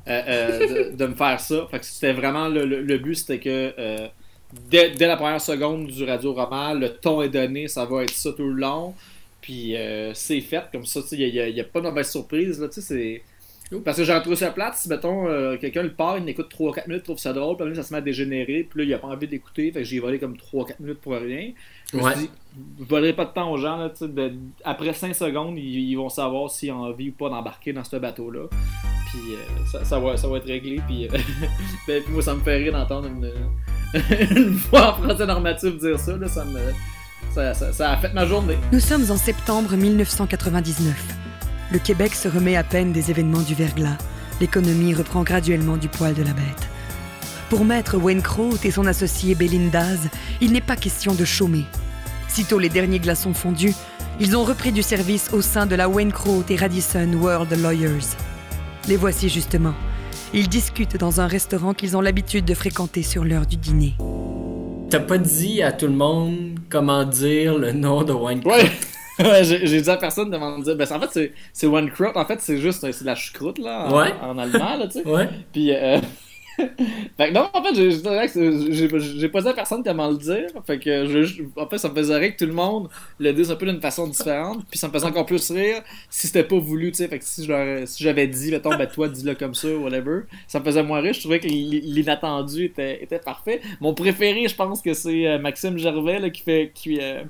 euh, 0.08 0.22
euh, 0.26 0.90
de, 0.92 0.96
de 0.96 1.06
me 1.06 1.14
faire 1.14 1.38
ça. 1.38 1.66
Fait 1.70 1.78
que 1.80 1.84
c'était 1.84 2.14
vraiment 2.14 2.48
le, 2.48 2.64
le- 2.64 2.80
le 2.82 2.98
but, 2.98 3.16
c'était 3.16 3.38
que 3.38 3.74
euh, 3.78 4.08
dès, 4.70 4.90
dès 4.90 5.06
la 5.06 5.16
première 5.16 5.40
seconde 5.40 5.86
du 5.86 6.04
radio-roman, 6.04 6.74
le 6.74 6.88
ton 6.90 7.22
est 7.22 7.28
donné, 7.28 7.68
ça 7.68 7.84
va 7.84 8.02
être 8.02 8.10
ça 8.14 8.32
tout 8.32 8.48
le 8.48 8.54
long. 8.54 8.94
Puis 9.50 9.76
euh, 9.76 10.14
c'est 10.14 10.40
fait 10.42 10.62
comme 10.70 10.86
ça, 10.86 11.00
il 11.10 11.18
n'y 11.32 11.40
a, 11.40 11.48
y 11.48 11.60
a 11.60 11.64
pas 11.64 11.80
de 11.80 11.88
mauvaise 11.88 12.08
surprise. 12.08 12.60
Là, 12.60 12.68
c'est, 12.70 13.20
Parce 13.84 13.96
que 13.96 14.04
j'aurais 14.04 14.20
trouvé 14.20 14.36
ça 14.36 14.52
plate 14.52 14.76
si, 14.76 14.88
mettons, 14.88 15.26
euh, 15.26 15.56
quelqu'un 15.56 15.82
le 15.82 15.92
part, 15.92 16.18
il 16.18 16.28
écoute 16.28 16.54
3-4 16.56 16.86
minutes, 16.86 17.02
trouve 17.02 17.18
ça 17.18 17.32
drôle, 17.32 17.56
puis 17.56 17.66
après, 17.66 17.74
ça 17.74 17.82
se 17.82 17.92
met 17.92 17.98
à 17.98 18.00
dégénérer, 18.00 18.62
puis 18.70 18.78
là, 18.78 18.84
il 18.84 18.94
a 18.94 18.98
pas 19.00 19.08
envie 19.08 19.26
d'écouter, 19.26 19.72
fait 19.72 19.80
que 19.80 19.84
j'ai 19.84 19.98
volé 19.98 20.20
comme 20.20 20.36
3-4 20.36 20.74
minutes 20.78 21.00
pour 21.00 21.14
rien. 21.14 21.50
Je 21.92 21.96
me 21.96 22.02
suis 22.12 22.20
dit, 22.20 22.30
je 22.78 22.84
volerai 22.84 23.12
pas 23.12 23.24
de 23.24 23.32
temps 23.32 23.50
aux 23.50 23.56
gens, 23.58 23.76
là, 23.76 23.90
de- 24.00 24.34
après 24.62 24.92
5 24.92 25.16
secondes, 25.16 25.58
ils, 25.58 25.90
ils 25.90 25.96
vont 25.96 26.10
savoir 26.10 26.48
s'ils 26.48 26.70
ont 26.70 26.84
envie 26.84 27.08
ou 27.08 27.12
pas 27.14 27.28
d'embarquer 27.28 27.72
dans 27.72 27.82
ce 27.82 27.96
bateau-là. 27.96 28.46
Puis 29.10 29.34
euh, 29.34 29.64
ça, 29.72 29.84
ça 29.84 29.98
va, 29.98 30.16
ça 30.16 30.28
va 30.28 30.36
être 30.36 30.46
réglé, 30.46 30.80
puis, 30.86 31.08
ben, 31.88 32.00
puis 32.04 32.12
moi, 32.12 32.22
ça 32.22 32.36
me 32.36 32.40
fait 32.40 32.54
rire 32.56 32.72
d'entendre 32.72 33.08
une, 33.08 33.32
une 34.36 34.50
voix 34.50 34.90
en 34.90 35.02
français 35.02 35.26
normatif 35.26 35.76
dire 35.78 35.98
ça, 35.98 36.16
là, 36.16 36.28
ça 36.28 36.44
me. 36.44 36.60
Ça, 37.32 37.92
a 37.92 37.96
fait 37.96 38.12
ma 38.12 38.26
journée. 38.26 38.58
Nous 38.72 38.80
sommes 38.80 39.08
en 39.10 39.16
septembre 39.16 39.76
1999. 39.76 40.94
Le 41.72 41.78
Québec 41.78 42.14
se 42.14 42.26
remet 42.26 42.56
à 42.56 42.64
peine 42.64 42.92
des 42.92 43.10
événements 43.10 43.42
du 43.42 43.54
verglas. 43.54 43.98
L'économie 44.40 44.94
reprend 44.94 45.22
graduellement 45.22 45.76
du 45.76 45.88
poil 45.88 46.14
de 46.14 46.22
la 46.22 46.32
bête. 46.32 46.68
Pour 47.48 47.64
maître 47.64 47.96
Wayne 47.96 48.22
Croat 48.22 48.58
et 48.64 48.72
son 48.72 48.86
associé 48.86 49.36
Belindaz, 49.36 50.08
il 50.40 50.52
n'est 50.52 50.60
pas 50.60 50.76
question 50.76 51.14
de 51.14 51.24
chômer. 51.24 51.64
Sitôt 52.28 52.58
les 52.58 52.68
derniers 52.68 52.98
glaçons 52.98 53.34
fondus, 53.34 53.74
ils 54.18 54.36
ont 54.36 54.44
repris 54.44 54.72
du 54.72 54.82
service 54.82 55.30
au 55.32 55.40
sein 55.40 55.66
de 55.66 55.76
la 55.76 55.88
Wayne 55.88 56.12
Croat 56.12 56.44
et 56.48 56.56
Radisson 56.56 57.12
World 57.14 57.52
Lawyers. 57.52 58.16
Les 58.88 58.96
voici 58.96 59.28
justement. 59.28 59.74
Ils 60.34 60.48
discutent 60.48 60.96
dans 60.96 61.20
un 61.20 61.26
restaurant 61.26 61.74
qu'ils 61.74 61.96
ont 61.96 62.00
l'habitude 62.00 62.44
de 62.44 62.54
fréquenter 62.54 63.02
sur 63.02 63.24
l'heure 63.24 63.46
du 63.46 63.56
dîner. 63.56 63.94
T'as 64.90 65.00
pas 65.00 65.18
dit 65.18 65.62
à 65.62 65.72
tout 65.72 65.86
le 65.86 65.92
monde 65.92 66.58
comment 66.68 67.04
dire 67.04 67.56
le 67.56 67.72
nom 67.72 68.02
de 68.02 68.12
Wine 68.12 68.42
Ouais. 68.44 68.64
Ouais, 69.20 69.44
j'ai 69.44 69.82
dit 69.82 69.90
à 69.90 69.98
personne 69.98 70.30
de 70.30 70.36
m'en 70.38 70.58
dire. 70.60 70.76
Ben, 70.76 70.86
en 70.90 70.98
fait, 71.00 71.08
c'est- 71.12 71.32
croûte. 71.90 72.16
En 72.16 72.24
fait, 72.24 72.40
c'est 72.40 72.56
juste 72.56 72.80
c'est 72.90 73.02
de 73.02 73.06
la 73.06 73.14
choucroute, 73.14 73.58
là, 73.58 73.84
en, 73.86 73.98
Ouais. 73.98 74.14
en 74.22 74.38
allemand, 74.38 74.76
là, 74.78 74.86
tu 74.86 74.92
sais. 75.02 75.06
Ouais. 75.06 75.28
Puis, 75.52 75.74
euh... 75.74 75.98
fait 77.16 77.28
que 77.28 77.32
non, 77.34 77.48
en 77.52 77.62
fait, 77.62 77.74
j'ai- 77.74 79.28
pas 79.28 79.40
dit 79.42 79.48
à 79.48 79.54
personne 79.54 79.82
comment 79.84 80.08
le 80.10 80.16
dire. 80.16 80.46
Fait 80.66 80.78
que, 80.78 81.60
en 81.60 81.68
fait, 81.68 81.78
ça 81.78 81.88
me 81.88 81.94
faisait 81.94 82.16
rire 82.16 82.32
que 82.36 82.44
tout 82.44 82.46
le 82.46 82.54
monde 82.54 82.88
le 83.18 83.32
dise 83.32 83.50
un 83.50 83.56
peu 83.56 83.66
d'une 83.66 83.80
façon 83.80 84.06
différente. 84.06 84.64
Puis, 84.70 84.78
ça 84.78 84.88
me 84.88 84.92
faisait 84.92 85.06
encore 85.06 85.26
plus 85.26 85.50
rire 85.50 85.82
si 86.08 86.26
c'était 86.26 86.44
pas 86.44 86.58
voulu, 86.58 86.90
tu 86.92 86.98
sais. 86.98 87.08
Fait 87.08 87.18
que 87.18 87.24
si 87.24 87.46
j'avais 88.02 88.26
dit, 88.26 88.50
mettons, 88.50 88.74
ben, 88.76 88.86
toi, 88.86 89.08
dis-le 89.08 89.34
comme 89.34 89.54
ça, 89.54 89.68
whatever, 89.68 90.22
ça 90.46 90.60
me 90.60 90.64
faisait 90.64 90.82
moins 90.82 91.00
rire. 91.00 91.12
Je 91.12 91.20
trouvais 91.20 91.40
que 91.40 91.46
l'inattendu 91.48 92.64
était, 92.64 93.02
était 93.02 93.18
parfait. 93.18 93.60
Mon 93.80 93.94
préféré, 93.94 94.48
je 94.48 94.54
pense 94.54 94.80
que 94.82 94.94
c'est 94.94 95.26
euh, 95.26 95.38
Maxime 95.38 95.78
Gervais, 95.78 96.30
qui 96.30 96.42
fait. 96.42 96.72
Qui, 96.74 96.98
euh, 97.00 97.22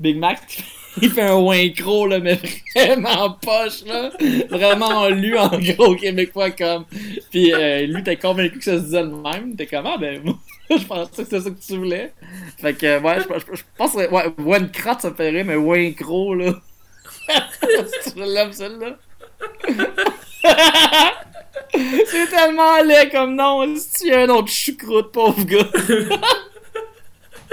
Big 0.00 0.16
Mac, 0.18 0.40
il 1.02 1.10
fait 1.10 1.22
un 1.22 1.36
wincro, 1.36 2.06
là, 2.06 2.18
mais 2.20 2.38
vraiment 2.74 3.30
poche, 3.40 3.84
là. 3.86 4.10
Vraiment 4.50 5.08
lu 5.08 5.36
en 5.38 5.48
gros 5.58 5.94
québécois, 5.96 6.50
comme. 6.50 6.84
Puis 7.30 7.52
euh, 7.54 7.86
lui, 7.86 8.02
t'es 8.02 8.16
convaincu 8.16 8.58
que 8.58 8.64
ça 8.64 8.78
se 8.78 8.84
disait 8.84 9.02
le 9.02 9.10
même. 9.16 9.54
T'es 9.56 9.66
comme, 9.66 9.86
ah, 9.86 9.96
ben, 9.98 10.20
moi, 10.24 10.34
je 10.70 10.84
pensais 10.84 11.10
que 11.10 11.16
c'était 11.24 11.40
ça 11.40 11.50
que 11.50 11.60
tu 11.66 11.76
voulais. 11.76 12.12
Fait 12.58 12.74
que, 12.74 12.98
ouais, 13.00 13.18
je, 13.20 13.34
je- 13.52 13.56
je 13.56 13.62
pense 13.76 13.92
que, 13.92 14.10
ouais, 14.10 14.24
one 14.44 14.70
crot, 14.70 14.98
ça 14.98 15.12
fait 15.14 15.30
rire, 15.30 15.44
mais 15.44 15.56
wincro, 15.56 16.34
là. 16.34 16.52
tu 18.04 18.18
l'aimes, 18.18 18.52
celle-là? 18.52 18.96
C'est 22.06 22.26
tellement 22.30 22.80
laid 22.82 23.10
comme 23.10 23.34
nom. 23.36 23.74
Si 23.76 24.04
tu 24.06 24.14
un 24.14 24.28
autre 24.28 24.48
choucroute, 24.52 25.12
pauvre 25.12 25.44
gars. 25.44 25.66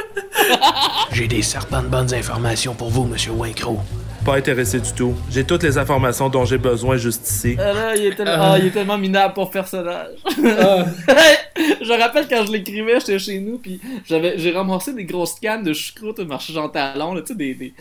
J'ai 1.12 1.28
des 1.28 1.42
certaines 1.42 1.88
bonnes 1.88 2.14
informations 2.14 2.74
pour 2.74 2.90
vous, 2.90 3.04
Monsieur 3.06 3.32
Wincrow. 3.32 3.80
Pas 4.26 4.36
intéressé 4.36 4.80
du 4.80 4.92
tout. 4.94 5.16
J'ai 5.32 5.44
toutes 5.44 5.64
les 5.64 5.78
informations 5.78 6.30
dont 6.30 6.44
j'ai 6.46 6.58
besoin 6.58 6.98
juste 6.98 7.30
ici. 7.30 7.56
Ah 7.60 7.74
là, 7.74 7.96
il 7.96 8.06
est 8.08 8.16
tellement, 8.16 8.32
Ah. 8.36 8.52
ah, 8.54 8.60
il 8.60 8.66
est 8.68 8.72
tellement 8.72 8.98
minable 8.98 9.34
pour 9.34 9.50
personnage. 9.50 10.10
je 11.82 11.92
rappelle 12.00 12.28
quand 12.28 12.46
je 12.46 12.52
l'écrivais, 12.52 13.00
j'étais 13.00 13.20
chez 13.20 13.40
nous, 13.40 13.58
puis 13.58 13.80
j'avais, 14.08 14.38
j'ai 14.38 14.52
ramassé 14.52 14.94
des 14.94 15.06
grosses 15.06 15.36
cannes 15.40 15.64
de 15.64 15.74
choucroute 15.74 16.20
au 16.20 16.26
marché 16.26 16.54
Jean 16.54 16.70
Talon, 16.70 17.14
là, 17.14 17.22
tu 17.22 17.28
sais, 17.28 17.36
des, 17.36 17.54
des, 17.54 17.74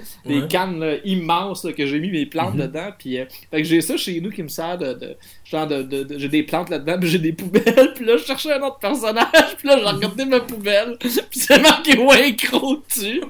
cannes 0.49 0.81
là, 0.81 0.95
immenses 1.05 1.65
là, 1.65 1.73
que 1.73 1.87
j'ai 1.87 1.99
mis 2.01 2.11
mes 2.11 2.27
plantes 2.27 2.55
Mhm. 2.55 2.61
dedans, 2.63 2.91
puis 2.99 3.19
euh, 3.19 3.25
fait 3.51 3.63
que 3.63 3.69
j'ai 3.69 3.81
ça 3.81 3.97
chez 3.97 4.21
nous 4.21 4.31
qui 4.31 4.43
me 4.43 4.49
sert 4.49 4.79
de, 4.79 4.93
de 4.95 5.17
genre 5.45 5.67
de, 5.67 5.83
de- 5.83 6.03
de- 6.05 6.19
j'ai 6.19 6.29
des 6.29 6.43
plantes 6.43 6.71
là-dedans, 6.71 6.97
puis 7.01 7.09
j'ai 7.09 7.19
des 7.19 7.33
poubelles, 7.33 7.93
puis 7.95 8.05
là 8.05 8.17
je 8.17 8.25
cherchais 8.25 8.53
un 8.53 8.63
autre 8.63 8.79
personnage, 8.79 9.27
puis 9.59 9.69
là 9.69 9.79
j'ai 9.79 9.85
regardé 9.85 10.25
ma 10.25 10.41
poubelle, 10.41 10.97
puis 10.99 11.11
c'est 11.41 11.61
marqué 11.61 11.97
Wincro 11.99 12.83
dessus. 12.89 13.23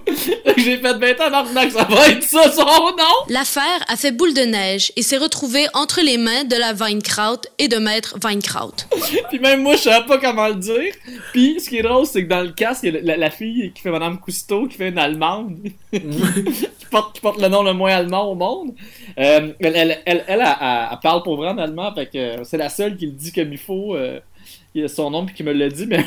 Fait 0.45 0.55
que 0.55 0.61
j'ai 0.61 0.77
fait 0.79 0.95
20 0.95 1.21
ans 1.27 1.31
d'arnaque, 1.31 1.71
ça 1.73 1.85
va 1.85 2.09
être 2.09 2.23
ça 2.23 2.51
son 2.53 2.65
nom. 2.65 3.15
L'affaire 3.29 3.85
a 3.89 3.97
fait 3.97 4.13
boule 4.13 4.35
de 4.35 4.43
neige 4.43 4.93
et 4.97 5.03
s'est 5.03 5.17
retrouvée 5.19 5.67
entre 5.75 6.01
les 6.01 6.19
mains 6.19 6.45
de 6.45 6.57
la 6.57 6.73
Weinkraut 6.73 7.41
et 7.59 7.69
de 7.69 7.77
Maître 7.77 8.17
Weinkraut. 8.23 8.73
Puis 9.31 9.39
même 9.39 9.63
moi, 9.63 9.77
je 9.77 9.83
savais 9.83 10.07
pas 10.07 10.19
comment 10.19 10.38
le 10.47 10.55
dire. 10.55 10.93
Puis 11.33 11.59
ce 11.61 11.69
qui 11.69 11.79
est 11.79 11.83
drôle, 11.83 12.07
c'est 12.07 12.23
que 12.25 12.29
dans 12.29 12.43
le 12.43 12.51
casque, 12.53 12.85
il 12.85 12.95
y 12.95 12.99
a 12.99 13.01
la, 13.03 13.17
la 13.17 13.31
fille 13.31 13.73
qui 13.75 13.83
fait 13.83 13.91
Madame 13.91 14.19
Cousteau, 14.19 14.67
qui 14.69 14.77
fait 14.77 14.91
une 14.91 14.99
Allemande, 14.99 15.57
qui, 15.93 16.87
porte, 16.91 17.15
qui 17.17 17.21
porte 17.21 17.41
le 17.41 17.49
nom 17.49 17.63
le 17.63 17.73
moins 17.73 17.93
allemand 17.93 18.31
au 18.31 18.35
monde. 18.35 18.73
Euh, 19.19 19.53
elle, 19.61 19.77
elle, 19.77 19.77
elle, 19.77 19.99
elle, 20.07 20.25
elle, 20.29 20.41
elle- 20.41 20.89
elle 20.93 20.99
parle 21.03 21.23
pour 21.23 21.37
vrai 21.37 21.49
en 21.49 21.59
allemand, 21.59 21.93
fait 21.95 22.07
que 22.07 22.45
c'est 22.45 22.57
la 22.59 22.69
seule 22.69 22.97
qui 22.97 23.07
le 23.07 23.13
dit 23.13 23.33
comme 23.33 23.53
il 23.53 23.59
faut. 23.59 23.95
euh, 23.97 24.21
il 24.75 24.85
a 24.85 24.89
son 24.89 25.11
nom 25.11 25.25
puis 25.25 25.35
qui 25.35 25.43
me 25.43 25.53
l'a 25.53 25.69
dit, 25.71 25.87
mais, 25.89 26.05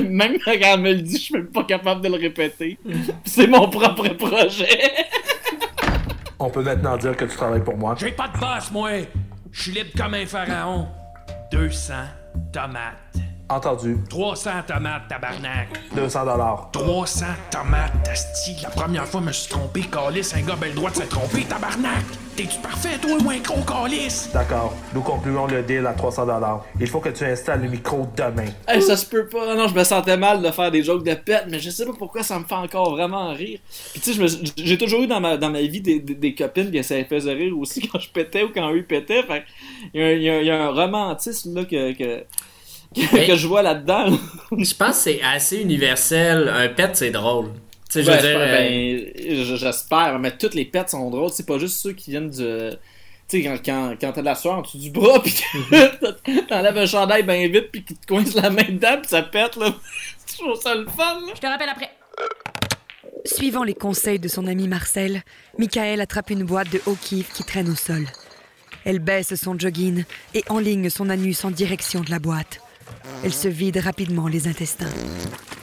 même 0.00 0.38
quand 0.44 0.52
elle 0.60 0.80
me 0.80 0.92
le 0.94 1.02
dit, 1.02 1.16
je 1.16 1.22
suis 1.22 1.34
même 1.34 1.46
pas 1.48 1.62
capable 1.64 2.00
de 2.00 2.08
le 2.08 2.16
répéter. 2.16 2.78
C'est 3.24 3.46
mon 3.46 3.68
propre 3.68 4.08
projet. 4.14 4.66
On 6.38 6.48
peut 6.50 6.62
maintenant 6.62 6.96
dire 6.96 7.16
que 7.16 7.24
tu 7.26 7.36
travailles 7.36 7.62
pour 7.64 7.76
moi. 7.76 7.94
J'ai 7.98 8.12
pas 8.12 8.28
de 8.28 8.38
boss, 8.38 8.70
moi. 8.72 8.90
Je 9.52 9.62
suis 9.62 9.72
libre 9.72 9.90
comme 9.96 10.14
un 10.14 10.24
pharaon. 10.26 10.86
200 11.52 11.92
tomates. 12.52 13.07
Entendu. 13.50 13.96
300 14.10 14.50
tomates, 14.66 15.08
tabarnak. 15.08 15.68
200 15.96 16.24
dollars. 16.26 16.68
300 16.70 17.24
tomates, 17.50 18.06
asti. 18.10 18.54
La 18.62 18.68
première 18.68 19.06
fois, 19.06 19.20
je 19.22 19.26
me 19.26 19.32
suis 19.32 19.48
trompé, 19.48 19.80
calice. 19.82 20.34
Un 20.34 20.42
gars 20.42 20.54
a 20.60 20.66
le 20.66 20.72
droit 20.72 20.90
de 20.90 20.96
se 20.96 21.02
tromper, 21.04 21.44
tabarnak. 21.44 22.04
T'es-tu 22.36 22.58
parfait, 22.58 22.98
toi, 23.00 23.12
ou 23.24 23.30
un 23.30 23.38
gros 23.38 23.62
calice? 23.62 24.28
D'accord. 24.34 24.74
Nous 24.94 25.00
concluons 25.00 25.46
le 25.46 25.62
deal 25.62 25.86
à 25.86 25.94
300 25.94 26.26
dollars. 26.26 26.66
Il 26.78 26.86
faut 26.88 27.00
que 27.00 27.08
tu 27.08 27.24
installes 27.24 27.62
le 27.62 27.68
micro 27.70 28.06
demain. 28.14 28.50
Hey, 28.68 28.82
ça 28.82 28.98
se 28.98 29.06
peut 29.06 29.26
pas. 29.26 29.54
Non, 29.56 29.66
je 29.66 29.74
me 29.74 29.82
sentais 29.82 30.18
mal 30.18 30.42
de 30.42 30.50
faire 30.50 30.70
des 30.70 30.82
jokes 30.82 31.02
de 31.04 31.14
pète, 31.14 31.46
mais 31.50 31.58
je 31.58 31.70
sais 31.70 31.86
pas 31.86 31.94
pourquoi 31.98 32.22
ça 32.22 32.38
me 32.38 32.44
fait 32.44 32.54
encore 32.54 32.90
vraiment 32.90 33.32
rire. 33.32 33.60
Puis 33.92 34.00
tu 34.02 34.12
sais, 34.12 34.12
je 34.12 34.22
me- 34.22 34.46
j'ai 34.58 34.76
toujours 34.76 35.00
eu 35.00 35.06
dans 35.06 35.20
ma, 35.20 35.38
dans 35.38 35.50
ma 35.50 35.62
vie 35.62 35.80
des, 35.80 36.00
des, 36.00 36.14
des 36.14 36.34
copines 36.34 36.70
que 36.70 36.82
ça 36.82 36.96
les 36.96 37.04
faisait 37.06 37.32
rire 37.32 37.58
aussi 37.58 37.80
quand 37.88 37.98
je 37.98 38.10
pétais 38.10 38.42
ou 38.42 38.50
quand 38.54 38.70
eux 38.74 38.82
pétaient. 38.84 39.22
Fait 39.22 39.44
il 39.94 40.00
y, 40.00 40.04
a 40.04 40.06
un- 40.06 40.12
il 40.12 40.22
y 40.22 40.28
a 40.30 40.34
un- 40.34 40.40
il 40.40 40.46
y 40.46 40.50
a 40.50 40.64
un 40.66 40.68
romantisme 40.70 41.54
là 41.56 41.64
que, 41.64 41.92
que, 41.94 42.24
que, 42.94 43.26
que 43.26 43.36
je 43.36 43.46
vois 43.46 43.62
là-dedans. 43.62 44.06
là. 44.10 44.16
Je 44.52 44.74
pense 44.74 44.96
que 44.96 45.02
c'est 45.02 45.20
assez 45.22 45.60
universel. 45.60 46.48
Un 46.48 46.68
pet, 46.68 46.90
c'est 46.94 47.10
drôle. 47.10 47.52
Tu 47.90 48.02
sais, 48.02 48.02
je 48.02 48.06
Ben, 48.10 48.16
veux 48.16 48.22
dire. 48.22 48.38
j'espère- 48.38 49.30
euh, 49.30 49.46
ben, 49.46 49.56
j'espère, 49.56 50.18
mais 50.18 50.36
toutes 50.36 50.54
les 50.54 50.64
pets 50.64 50.90
sont 50.90 51.10
drôles. 51.10 51.30
C'est 51.30 51.46
pas 51.46 51.58
juste 51.58 51.78
ceux 51.78 51.92
qui 51.92 52.10
viennent 52.10 52.30
du. 52.30 52.36
Tu 53.28 53.42
sais, 53.42 53.42
quand, 53.42 53.56
quand, 53.64 53.94
quand 54.00 54.12
t'as 54.12 54.20
de 54.20 54.24
la 54.26 54.34
sueur 54.34 54.54
en 54.54 54.62
dessous 54.62 54.78
du 54.78 54.90
bras, 54.90 55.22
pis 55.22 55.34
que 55.34 56.40
t'enlèves 56.48 56.78
un 56.78 56.86
chandail 56.86 57.22
bien 57.24 57.46
vite, 57.48 57.70
pis 57.70 57.84
qu'il 57.84 57.96
te 57.96 58.06
coince 58.06 58.34
la 58.34 58.48
main 58.48 58.64
dedans, 58.68 58.98
pis 59.02 59.08
ça 59.08 59.20
pète, 59.22 59.56
là. 59.56 59.74
Je 60.30 60.36
trouve 60.44 60.60
ça 60.60 60.74
le 60.74 60.86
fun, 60.86 61.20
là. 61.26 61.32
Je 61.34 61.40
te 61.40 61.46
rappelle 61.46 61.68
après. 61.68 61.90
Suivant 63.24 63.64
les 63.64 63.74
conseils 63.74 64.18
de 64.18 64.28
son 64.28 64.46
ami 64.46 64.68
Marcel, 64.68 65.22
Michael 65.58 66.00
attrape 66.00 66.30
une 66.30 66.44
boîte 66.44 66.70
de 66.72 66.80
O'Keeffe 66.86 67.32
qui 67.34 67.44
traîne 67.44 67.68
au 67.68 67.74
sol. 67.74 68.06
Elle 68.84 69.00
baisse 69.00 69.34
son 69.34 69.58
jogging 69.58 70.04
et 70.34 70.42
enligne 70.48 70.88
son 70.88 71.10
anus 71.10 71.44
en 71.44 71.50
direction 71.50 72.00
de 72.00 72.10
la 72.10 72.18
boîte. 72.20 72.60
Elle 73.24 73.32
se 73.32 73.48
vide 73.48 73.78
rapidement 73.78 74.28
les 74.28 74.46
intestins. 74.48 74.86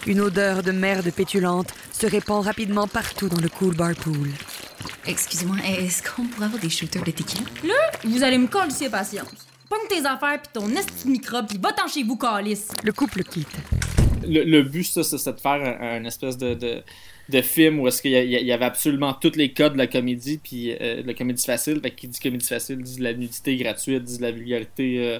Une 0.07 0.19
odeur 0.21 0.61
de 0.63 0.71
merde 0.71 1.09
pétulante 1.11 1.73
se 1.91 2.05
répand 2.05 2.43
rapidement 2.43 2.87
partout 2.87 3.29
dans 3.29 3.39
le 3.39 3.49
cool 3.49 3.75
bar 3.75 3.95
pool. 3.95 4.29
Excusez-moi, 5.07 5.57
est-ce 5.65 6.03
qu'on 6.03 6.25
pourrait 6.25 6.45
avoir 6.45 6.61
des 6.61 6.69
shooters 6.69 7.03
de 7.03 7.11
tequila? 7.11 7.43
Là, 7.63 7.73
vous 8.03 8.23
allez 8.23 8.37
me 8.37 8.47
coller 8.47 8.89
patience. 8.91 9.47
Pogne 9.69 9.79
tes 9.89 10.05
affaires 10.05 10.39
pis 10.41 10.49
ton 10.53 10.69
esti 10.71 11.05
de 11.05 11.09
microbe 11.11 11.47
pis 11.47 11.57
va-t'en 11.61 11.87
chez 11.87 12.03
vous, 12.03 12.17
calice. 12.17 12.67
Le 12.83 12.91
couple 12.91 13.23
quitte. 13.23 13.47
le, 14.27 14.43
le 14.43 14.61
but, 14.63 14.83
ça, 14.83 15.03
c'est 15.03 15.17
c'est 15.17 15.33
de 15.33 15.39
faire 15.39 15.53
un, 15.53 15.97
un 16.01 16.05
espèce 16.05 16.37
de, 16.37 16.53
de, 16.53 16.83
de 17.29 17.41
film 17.41 17.79
où 17.79 17.87
est-ce 17.87 18.01
qu'il 18.01 18.11
y, 18.11 18.15
a- 18.15 18.23
il 18.23 18.45
y 18.45 18.51
avait 18.51 18.65
absolument 18.65 19.13
tous 19.13 19.35
les 19.35 19.53
codes 19.53 19.73
de 19.73 19.77
la 19.79 19.87
comédie, 19.87 20.37
puis 20.43 20.71
euh, 20.79 21.01
de 21.01 21.07
la 21.07 21.13
comédie 21.15 21.43
facile. 21.43 21.79
Fait 21.81 21.91
qui 21.91 22.07
dit 22.07 22.19
comédie 22.19 22.45
facile 22.47 22.77
dit 22.83 22.97
de 22.97 23.03
la 23.03 23.13
nudité 23.13 23.55
gratuite, 23.57 24.03
dit 24.03 24.17
de 24.17 24.21
la 24.21 24.31
vulgarité 24.31 24.97
euh, 24.99 25.19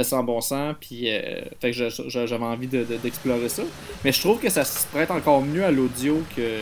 sans 0.00 0.24
bon 0.24 0.40
sens, 0.40 0.74
puis 0.80 1.02
euh, 1.06 1.42
fait 1.60 1.70
que 1.72 1.88
j'avais 2.08 2.44
envie 2.44 2.66
de- 2.66 2.84
de- 2.84 2.96
d'explorer 2.96 3.48
ça. 3.50 3.62
Mais 4.04 4.12
je 4.12 4.20
trouve 4.20 4.40
que 4.40 4.48
ça 4.48 4.64
se 4.64 4.86
prête 4.86 5.10
encore 5.10 5.42
mieux 5.42 5.64
à 5.64 5.70
l'audio 5.70 6.22
que, 6.34 6.60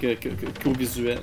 que, 0.00 0.14
que- 0.14 0.28
que- 0.30 0.62
qu'au 0.64 0.72
visuel. 0.72 1.18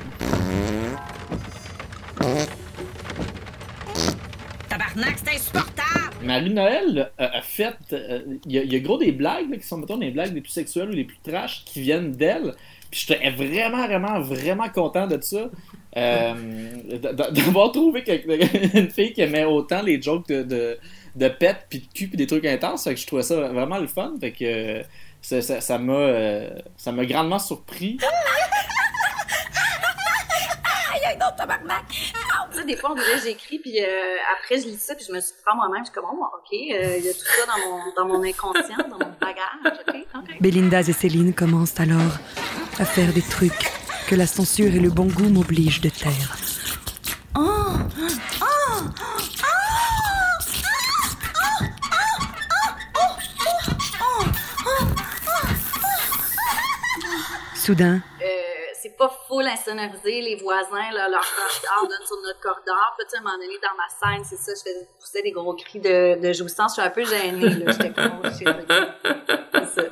Tabarnak, 4.69 5.15
c'est 5.24 5.36
insupportable! 5.36 5.84
Marie-Noël 6.24 7.12
a, 7.17 7.38
a 7.38 7.41
fait. 7.41 7.76
euh, 7.91 8.19
Il 8.46 8.52
y, 8.54 8.60
a- 8.60 8.63
il 8.63 8.72
y 8.72 8.76
a 8.76 8.80
gros 8.80 8.98
des 8.98 9.12
blagues 9.12 9.50
là, 9.50 9.58
qui 9.58 9.67
sont, 9.67 9.78
mettons, 9.78 9.98
les 9.98 10.12
blagues 10.12 10.34
les 10.34 10.41
plus 10.41 10.52
sexuelles 10.52 10.89
ou 10.89 10.93
les 10.93 11.04
plus 11.04 11.17
trash 11.24 11.63
qui 11.65 11.82
viennent 11.82 12.12
d'elle. 12.12 12.54
Puis 12.89 13.06
j'étais 13.08 13.30
vraiment, 13.32 13.86
vraiment, 13.88 14.22
vraiment 14.22 14.69
content 14.69 15.08
de 15.08 15.19
ça. 15.22 15.50
euh, 15.98 16.34
d'avoir 17.32 17.72
trouvé 17.72 18.04
une 18.74 18.89
fille 18.89 19.13
qui 19.13 19.22
aimait 19.22 19.43
autant 19.46 19.82
les 19.84 20.02
jokes 20.02 20.28
de, 20.28 20.41
de, 20.43 20.78
de 21.15 21.28
pet 21.28 21.65
puis 21.69 21.80
de 21.80 21.93
cul 21.93 22.08
puis 22.08 22.17
des 22.17 22.28
trucs 22.28 22.45
intenses. 22.45 22.84
Fait 22.86 22.93
que 22.93 22.99
je 22.99 23.08
trouvais 23.08 23.23
ça 23.23 23.36
vraiment 23.36 23.78
le 23.78 23.88
fun. 23.88 24.13
Fait 24.19 24.32
que 24.32 24.84
ça, 25.21 25.41
ça, 25.41 25.62
ça 25.62 25.78
m'a 25.78 25.93
euh, 25.93 26.49
ça 26.78 26.91
m'a 26.91 27.06
grandement 27.06 27.39
surpris. 27.39 27.97
Il 30.95 31.02
y 31.02 31.06
a 31.06 31.10
un 31.10 31.28
autre 31.28 31.36
tabarnak! 31.36 31.86
Tu 31.89 32.60
sais, 32.60 32.65
des 32.65 32.78
fois, 32.78 32.91
on 32.91 32.95
dirait, 32.95 33.19
j'écris, 33.23 33.60
puis 33.60 33.84
euh, 33.84 34.15
après, 34.38 34.62
je 34.62 34.67
lis 34.67 34.78
ça, 34.78 34.95
puis 34.95 35.06
je 35.08 35.12
me 35.12 35.19
suis 35.19 35.34
prends 35.43 35.56
moi-même, 35.56 35.84
je 35.84 35.91
suis 35.91 35.93
comme, 35.93 36.06
oh, 36.08 36.23
OK, 36.23 36.54
euh, 36.54 36.97
il 36.97 37.04
y 37.04 37.10
a 37.10 37.13
tout 37.13 37.19
ça 37.19 37.45
dans 37.47 37.58
mon, 37.67 37.82
dans 37.95 38.06
mon 38.06 38.23
inconscient, 38.23 38.78
dans 38.78 38.99
mon 39.06 39.12
bagage, 39.19 39.80
OK, 39.88 39.95
OK. 40.15 40.38
Belindas 40.39 40.88
et 40.88 40.93
Céline 40.93 41.34
commencent 41.34 41.80
alors 41.80 42.19
à 42.80 42.86
faire 42.86 43.12
des 43.12 43.23
trucs 43.23 43.71
que 44.08 44.15
la 44.15 44.28
censure 44.28 44.73
et 44.73 44.80
le 44.80 44.89
bon 44.89 45.08
goût 45.08 45.30
m'obligent 45.30 45.82
de 45.82 45.89
taire. 45.89 46.38
Oh! 47.36 47.41
Oh! 48.41 49.53
Soudain, 57.63 58.02
Euh, 58.21 58.26
c'est 58.82 58.97
pas 58.97 59.10
full 59.28 59.45
insonorisé, 59.47 60.21
les 60.21 60.36
voisins, 60.36 60.91
là, 60.93 61.08
leur 61.10 61.21
corridor 61.21 61.88
donne 61.89 62.06
sur 62.06 62.17
notre 62.26 62.39
corridor. 62.41 62.95
Puis, 62.97 63.06
tu 63.08 63.12
sais, 63.12 63.17
à 63.17 63.19
un 63.19 63.23
moment 63.23 63.38
donné, 63.38 63.54
dans 63.62 63.78
ma 63.78 63.88
scène, 64.17 64.23
c'est 64.26 64.36
ça, 64.38 64.52
je 64.54 64.69
faisais 64.69 64.88
pousser 64.99 65.21
des 65.21 65.32
gros 65.32 65.54
cris 65.54 65.80
de, 65.80 66.19
de 66.21 66.34
jouissance. 66.34 66.76
Je 66.76 66.82
suis 66.82 66.88
un 66.88 66.91
peu 66.91 67.06
gênée, 67.06 67.63
là. 67.63 67.71
J'étais 67.71 67.91
comme, 67.91 68.19
oh, 68.21 68.28
ça, 68.28 69.84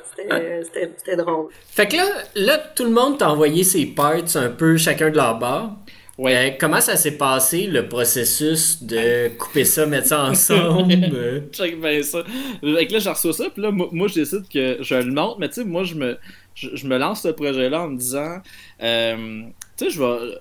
c'était- 1.02 1.16
drôle. 1.16 1.48
Fait 1.70 1.88
que 1.88 1.96
là, 1.96 2.04
là, 2.34 2.58
tout 2.58 2.84
le 2.84 2.90
monde 2.90 3.18
t'a 3.18 3.30
envoyé 3.30 3.64
ses 3.64 3.86
parts 3.86 4.36
un 4.36 4.50
peu 4.50 4.76
chacun 4.76 5.10
de 5.10 5.16
leur 5.16 5.38
bord. 5.38 5.70
Ouais. 6.18 6.56
comment 6.60 6.80
ça 6.80 6.94
s'est 6.96 7.16
passé, 7.16 7.66
le 7.66 7.88
processus 7.88 8.82
de 8.82 9.28
couper 9.38 9.64
ça, 9.64 9.86
mettre 9.86 10.08
ça 10.08 10.24
ensemble? 10.24 10.92
euh? 11.14 11.40
Check 11.52 11.80
bien 11.80 12.02
ça. 12.02 12.22
Fait 12.22 12.86
que 12.86 12.92
là, 12.92 12.98
je 12.98 13.08
reçois 13.08 13.32
ça, 13.32 13.44
puis 13.52 13.62
là, 13.62 13.70
moi, 13.70 13.88
moi, 13.90 14.08
je 14.08 14.14
décide 14.14 14.46
que 14.48 14.76
je 14.82 14.94
le 14.94 15.10
monte, 15.10 15.38
mais 15.38 15.48
tu 15.48 15.54
sais, 15.54 15.64
moi, 15.64 15.84
je 15.84 15.94
me, 15.94 16.18
je, 16.54 16.86
me 16.86 16.98
lance 16.98 17.22
ce 17.22 17.28
projet-là 17.28 17.82
en 17.82 17.88
me 17.88 17.96
disant, 17.96 18.38
euh, 18.82 19.42
tu 19.76 19.84
sais, 19.86 19.90
je 19.90 19.98
vais. 20.00 20.06
euh, 20.06 20.36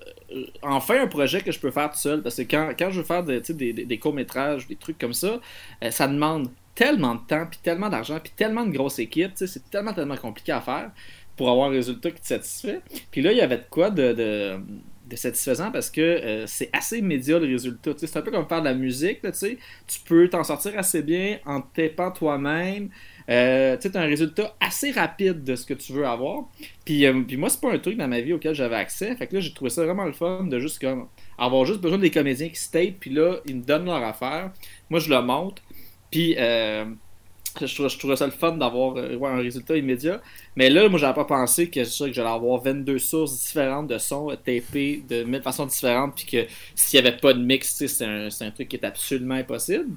Enfin, 0.61 1.01
un 1.01 1.07
projet 1.07 1.41
que 1.41 1.51
je 1.51 1.59
peux 1.59 1.71
faire 1.71 1.89
tout 1.91 1.97
seul, 1.97 2.21
parce 2.23 2.37
que 2.37 2.43
quand, 2.43 2.71
quand 2.79 2.89
je 2.89 2.99
veux 3.01 3.05
faire 3.05 3.21
des, 3.23 3.41
des, 3.41 3.73
des- 3.73 3.99
courts-métrages, 3.99 4.65
des 4.65 4.77
trucs 4.77 4.97
comme 4.97 5.11
ça, 5.11 5.41
euh, 5.83 5.91
ça 5.91 6.07
demande 6.07 6.49
tellement 6.73 7.15
de 7.15 7.19
temps, 7.27 7.45
puis 7.49 7.59
tellement 7.61 7.89
d'argent, 7.89 8.17
puis 8.23 8.31
tellement 8.35 8.65
de 8.65 8.71
grosses 8.71 8.99
équipes, 8.99 9.31
c'est 9.35 9.69
tellement, 9.69 9.93
tellement 9.93 10.15
compliqué 10.15 10.53
à 10.53 10.61
faire 10.61 10.91
pour 11.35 11.49
avoir 11.49 11.67
un 11.69 11.71
résultat 11.73 12.11
qui 12.11 12.21
te 12.21 12.27
satisfait. 12.27 12.81
Puis 13.11 13.21
là, 13.21 13.31
il 13.33 13.37
y 13.37 13.41
avait 13.41 13.57
de 13.57 13.65
quoi 13.69 13.89
de, 13.89 14.57
satisfaisant 15.15 15.71
parce 15.71 15.89
que 15.89 16.45
c'est 16.47 16.69
assez 16.71 17.01
média 17.01 17.37
le 17.37 17.45
résultat. 17.47 17.91
C'est 17.97 18.15
un 18.17 18.21
peu 18.21 18.31
comme 18.31 18.47
faire 18.47 18.61
de 18.61 18.65
la 18.65 18.73
musique, 18.73 19.19
là, 19.23 19.31
tu 19.31 19.57
peux 20.05 20.29
t'en 20.29 20.43
sortir 20.43 20.77
assez 20.77 21.01
bien 21.01 21.39
en 21.45 21.61
tapant 21.61 22.11
toi-même. 22.11 22.89
Euh, 23.29 23.77
un 23.93 24.05
résultat 24.05 24.55
assez 24.59 24.91
rapide 24.91 25.43
de 25.43 25.55
ce 25.55 25.65
que 25.65 25.73
tu 25.73 25.93
veux 25.93 26.05
avoir. 26.05 26.49
Puis, 26.85 27.05
euh, 27.05 27.21
puis 27.21 27.37
moi, 27.37 27.49
c'est 27.49 27.61
pas 27.61 27.71
un 27.71 27.79
truc 27.79 27.97
dans 27.97 28.07
ma 28.07 28.21
vie 28.21 28.33
auquel 28.33 28.55
j'avais 28.55 28.75
accès. 28.75 29.15
Fait 29.15 29.27
que 29.27 29.35
là, 29.35 29.41
j'ai 29.41 29.53
trouvé 29.53 29.69
ça 29.69 29.83
vraiment 29.83 30.05
le 30.05 30.13
fun 30.13 30.43
de 30.45 30.59
juste 30.59 30.79
comme 30.79 31.07
avoir 31.37 31.65
juste 31.65 31.81
besoin 31.81 31.97
des 31.97 32.11
comédiens 32.11 32.49
qui 32.49 32.59
se 32.59 32.71
tapent, 32.71 32.99
puis 32.99 33.09
là, 33.09 33.37
ils 33.45 33.57
me 33.57 33.63
donnent 33.63 33.85
leur 33.85 34.03
affaire. 34.03 34.51
Moi, 34.89 34.99
je 34.99 35.09
le 35.09 35.21
monte. 35.21 35.61
Puis 36.11 36.35
euh, 36.37 36.85
je, 37.59 37.73
trouvais, 37.73 37.89
je 37.89 38.15
ça 38.15 38.25
le 38.25 38.31
fun 38.31 38.53
d'avoir 38.53 38.95
euh, 38.97 39.17
un 39.23 39.37
résultat 39.37 39.77
immédiat. 39.77 40.21
Mais 40.55 40.69
là, 40.69 40.87
moi, 40.89 40.99
j'avais 40.99 41.13
pas 41.13 41.25
pensé 41.25 41.69
que, 41.69 41.79
que 41.79 42.13
j'allais 42.13 42.29
avoir 42.29 42.61
22 42.61 42.99
sources 42.99 43.47
différentes 43.47 43.87
de 43.87 43.97
sons 43.97 44.29
tapés 44.43 45.03
de 45.09 45.23
mille 45.23 45.41
façons 45.41 45.65
différentes, 45.65 46.15
puis 46.15 46.25
que 46.25 46.51
s'il 46.75 47.01
n'y 47.01 47.07
avait 47.07 47.17
pas 47.17 47.33
de 47.33 47.43
mix, 47.43 47.85
c'est 47.85 48.05
un 48.05 48.51
truc 48.51 48.69
qui 48.69 48.75
est 48.75 48.85
absolument 48.85 49.35
impossible. 49.35 49.95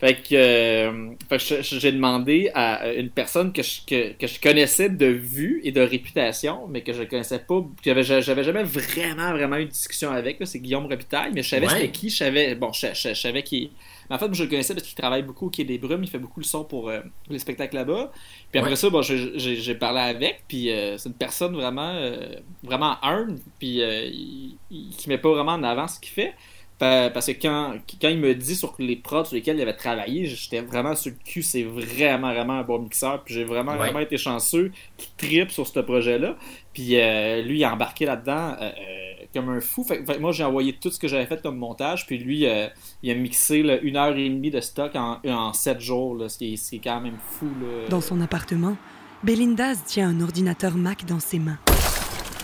Fait 0.00 0.14
que, 0.14 0.34
euh, 0.34 1.10
fait 1.28 1.36
que 1.36 1.62
j'ai 1.62 1.92
demandé 1.92 2.50
à 2.54 2.90
une 2.94 3.10
personne 3.10 3.52
que 3.52 3.62
je, 3.62 3.80
que, 3.86 4.12
que 4.14 4.26
je 4.26 4.40
connaissais 4.40 4.88
de 4.88 5.04
vue 5.04 5.60
et 5.62 5.72
de 5.72 5.82
réputation, 5.82 6.66
mais 6.68 6.80
que 6.80 6.94
je 6.94 7.02
connaissais 7.02 7.38
pas, 7.40 7.60
que 7.84 8.02
j'avais, 8.02 8.22
j'avais 8.22 8.42
jamais 8.44 8.62
vraiment, 8.64 9.32
vraiment 9.32 9.56
eu 9.56 9.66
de 9.66 9.70
discussion 9.70 10.10
avec, 10.10 10.40
là, 10.40 10.46
c'est 10.46 10.58
Guillaume 10.58 10.86
Robitaille, 10.86 11.32
mais 11.34 11.42
je 11.42 11.50
savais 11.50 11.66
Ouais. 11.66 11.74
c'était 11.74 11.90
qui, 11.90 12.08
je 12.08 12.16
savais, 12.16 12.54
bon, 12.54 12.72
je, 12.72 12.86
je- 12.94 13.10
je 13.10 13.14
savais 13.14 13.42
qui. 13.42 13.72
Mais 14.08 14.16
en 14.16 14.18
fait, 14.18 14.26
moi, 14.26 14.34
je 14.34 14.42
le 14.44 14.48
connaissais 14.48 14.74
parce 14.74 14.86
qu'il 14.86 14.96
travaille 14.96 15.22
beaucoup 15.22 15.48
au 15.48 15.50
Quai 15.50 15.64
des 15.64 15.76
Brumes, 15.76 16.02
il 16.02 16.08
fait 16.08 16.18
beaucoup 16.18 16.40
le 16.40 16.46
son 16.46 16.64
pour 16.64 16.88
euh, 16.88 17.00
les 17.28 17.38
spectacles 17.38 17.76
là-bas. 17.76 18.10
Puis 18.50 18.58
après 18.58 18.70
Ouais. 18.70 18.76
ça, 18.76 18.88
bon, 18.88 19.02
j'ai, 19.02 19.74
parlé 19.74 20.00
avec, 20.00 20.44
puis 20.48 20.70
euh, 20.72 20.96
c'est 20.96 21.10
une 21.10 21.14
personne 21.14 21.54
vraiment, 21.54 21.92
euh, 21.94 22.36
vraiment 22.62 22.96
humble, 23.04 23.36
puis 23.58 23.82
euh, 23.82 24.06
il, 24.06 24.56
il- 24.70 24.96
qui 24.96 25.10
met 25.10 25.18
pas 25.18 25.30
vraiment 25.30 25.52
en 25.52 25.62
avant 25.62 25.86
ce 25.86 26.00
qu'il 26.00 26.10
fait. 26.12 26.32
Pa- 26.80 27.10
Parce 27.10 27.26
que 27.26 27.32
quand, 27.32 27.74
quand 28.00 28.08
il 28.08 28.18
me 28.18 28.34
dit 28.34 28.56
sur 28.56 28.74
les 28.80 28.96
prods 28.96 29.26
sur 29.26 29.36
lesquels 29.36 29.56
il 29.56 29.62
avait 29.62 29.76
travaillé, 29.76 30.26
j'étais 30.26 30.60
vraiment 30.62 30.96
sur 30.96 31.12
le 31.12 31.16
cul. 31.24 31.42
C'est 31.42 31.62
vraiment, 31.62 32.32
vraiment 32.32 32.54
un 32.54 32.62
bon 32.62 32.80
mixeur. 32.80 33.22
Puis 33.22 33.34
j'ai 33.34 33.44
vraiment, 33.44 33.72
Ouais. 33.72 33.78
vraiment 33.78 34.00
été 34.00 34.16
chanceux 34.18 34.72
qu'il 34.96 35.10
tripe 35.16 35.50
sur 35.52 35.66
ce 35.66 35.78
projet-là. 35.80 36.36
Puis 36.72 36.96
euh, 36.98 37.42
lui, 37.42 37.58
il 37.58 37.64
a 37.64 37.72
embarqué 37.72 38.06
là-dedans 38.06 38.56
euh, 38.60 38.70
euh, 38.70 39.24
comme 39.34 39.50
un 39.50 39.60
fou. 39.60 39.84
Fait, 39.84 40.04
fait 40.04 40.18
moi, 40.18 40.32
j'ai 40.32 40.42
envoyé 40.44 40.72
tout 40.72 40.90
ce 40.90 40.98
que 40.98 41.06
j'avais 41.06 41.26
fait 41.26 41.40
comme 41.42 41.58
montage. 41.58 42.06
Puis 42.06 42.16
lui, 42.18 42.46
euh, 42.46 42.66
il 43.02 43.10
a 43.10 43.14
mixé 43.14 43.62
là, 43.62 43.78
une 43.80 43.96
heure 43.96 44.16
et 44.16 44.28
demie 44.28 44.50
de 44.50 44.60
stock 44.60 44.96
en, 44.96 45.18
en 45.24 45.52
sept 45.52 45.80
jours. 45.80 46.16
Là, 46.16 46.28
ce, 46.28 46.38
qui 46.38 46.54
est, 46.54 46.56
ce 46.56 46.70
qui 46.70 46.76
est 46.76 46.80
quand 46.82 47.00
même 47.00 47.18
fou. 47.38 47.46
Là. 47.60 47.88
dans 47.90 48.00
son 48.00 48.20
appartement, 48.22 48.76
Belindas 49.22 49.82
tient 49.86 50.08
un 50.08 50.20
ordinateur 50.22 50.74
Mac 50.76 51.04
dans 51.04 51.20
ses 51.20 51.38
mains. 51.38 51.58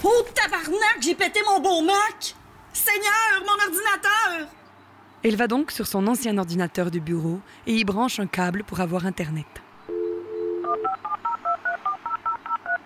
Oh, 0.05 0.22
tabarnak, 0.35 0.99
j'ai 1.03 1.14
pété 1.14 1.40
mon 1.49 1.59
beau 1.61 1.81
Mac! 1.83 2.35
Seigneur, 2.77 3.41
mon 3.41 3.53
ordinateur! 3.65 4.49
Elle 5.25 5.37
va 5.37 5.47
donc 5.47 5.71
sur 5.71 5.87
son 5.87 6.07
ancien 6.07 6.37
ordinateur 6.37 6.91
de 6.91 6.99
bureau 6.99 7.41
et 7.67 7.73
y 7.73 7.85
branche 7.85 8.21
un 8.21 8.27
câble 8.27 8.65
pour 8.65 8.81
avoir 8.81 9.07
Internet. 9.07 9.47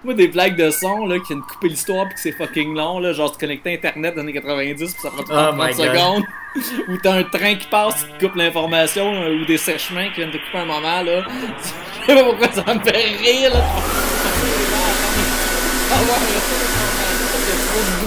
Moi, 0.05 0.15
des 0.15 0.29
blagues 0.29 0.57
de 0.57 0.71
son 0.71 1.07
là, 1.07 1.19
qui 1.19 1.27
viennent 1.35 1.43
couper 1.43 1.69
l'histoire 1.69 2.07
puis 2.07 2.15
que 2.15 2.21
c'est 2.21 2.33
fucking 2.33 2.73
long, 2.75 3.01
là, 3.01 3.13
genre 3.13 3.35
se 3.35 3.39
connecter 3.39 3.71
à 3.71 3.75
Internet 3.75 4.15
dans 4.15 4.23
les 4.23 4.29
années 4.29 4.41
90 4.41 4.93
puis 4.95 5.03
ça 5.03 5.11
prend 5.11 5.23
tout 5.25 5.33
Oh 5.33 5.53
30 5.53 5.57
my 5.57 5.75
God. 5.75 5.87
secondes. 5.87 6.25
ou 6.89 6.97
t'as 7.03 7.15
un 7.17 7.25
train 7.25 7.55
qui 7.57 7.67
passe 7.67 8.05
qui 8.05 8.13
te 8.13 8.27
coupe 8.27 8.37
l'information 8.37 9.13
euh, 9.13 9.41
ou 9.43 9.45
des 9.45 9.59
sèchements 9.59 10.09
qui 10.11 10.17
viennent 10.21 10.31
te 10.31 10.37
couper 10.39 10.59
un 10.59 10.67
moment, 10.67 11.03
là. 11.03 11.25
Je 12.01 12.07
sais 12.07 12.15
pas 12.15 12.25
pourquoi 12.25 12.53
ça 12.53 12.75
me 12.75 12.81
fait 12.81 13.17
rire, 13.19 13.53
là. 13.53 13.61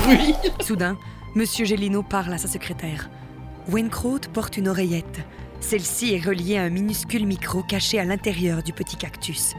bruit. 0.04 0.34
Soudain, 0.62 0.98
Monsieur 1.36 1.66
Gélino 1.66 2.04
parle 2.04 2.32
à 2.34 2.38
sa 2.38 2.48
secrétaire. 2.48 3.10
Wenkraut 3.68 4.20
porte 4.32 4.56
une 4.58 4.68
oreillette. 4.68 5.22
Celle-ci 5.62 6.14
est 6.14 6.24
reliée 6.24 6.58
à 6.58 6.62
un 6.62 6.70
minuscule 6.70 7.26
micro 7.26 7.64
caché 7.64 7.98
à 8.00 8.04
l'intérieur 8.04 8.62
du 8.62 8.72
petit 8.72 8.98
cactus. 8.98 9.56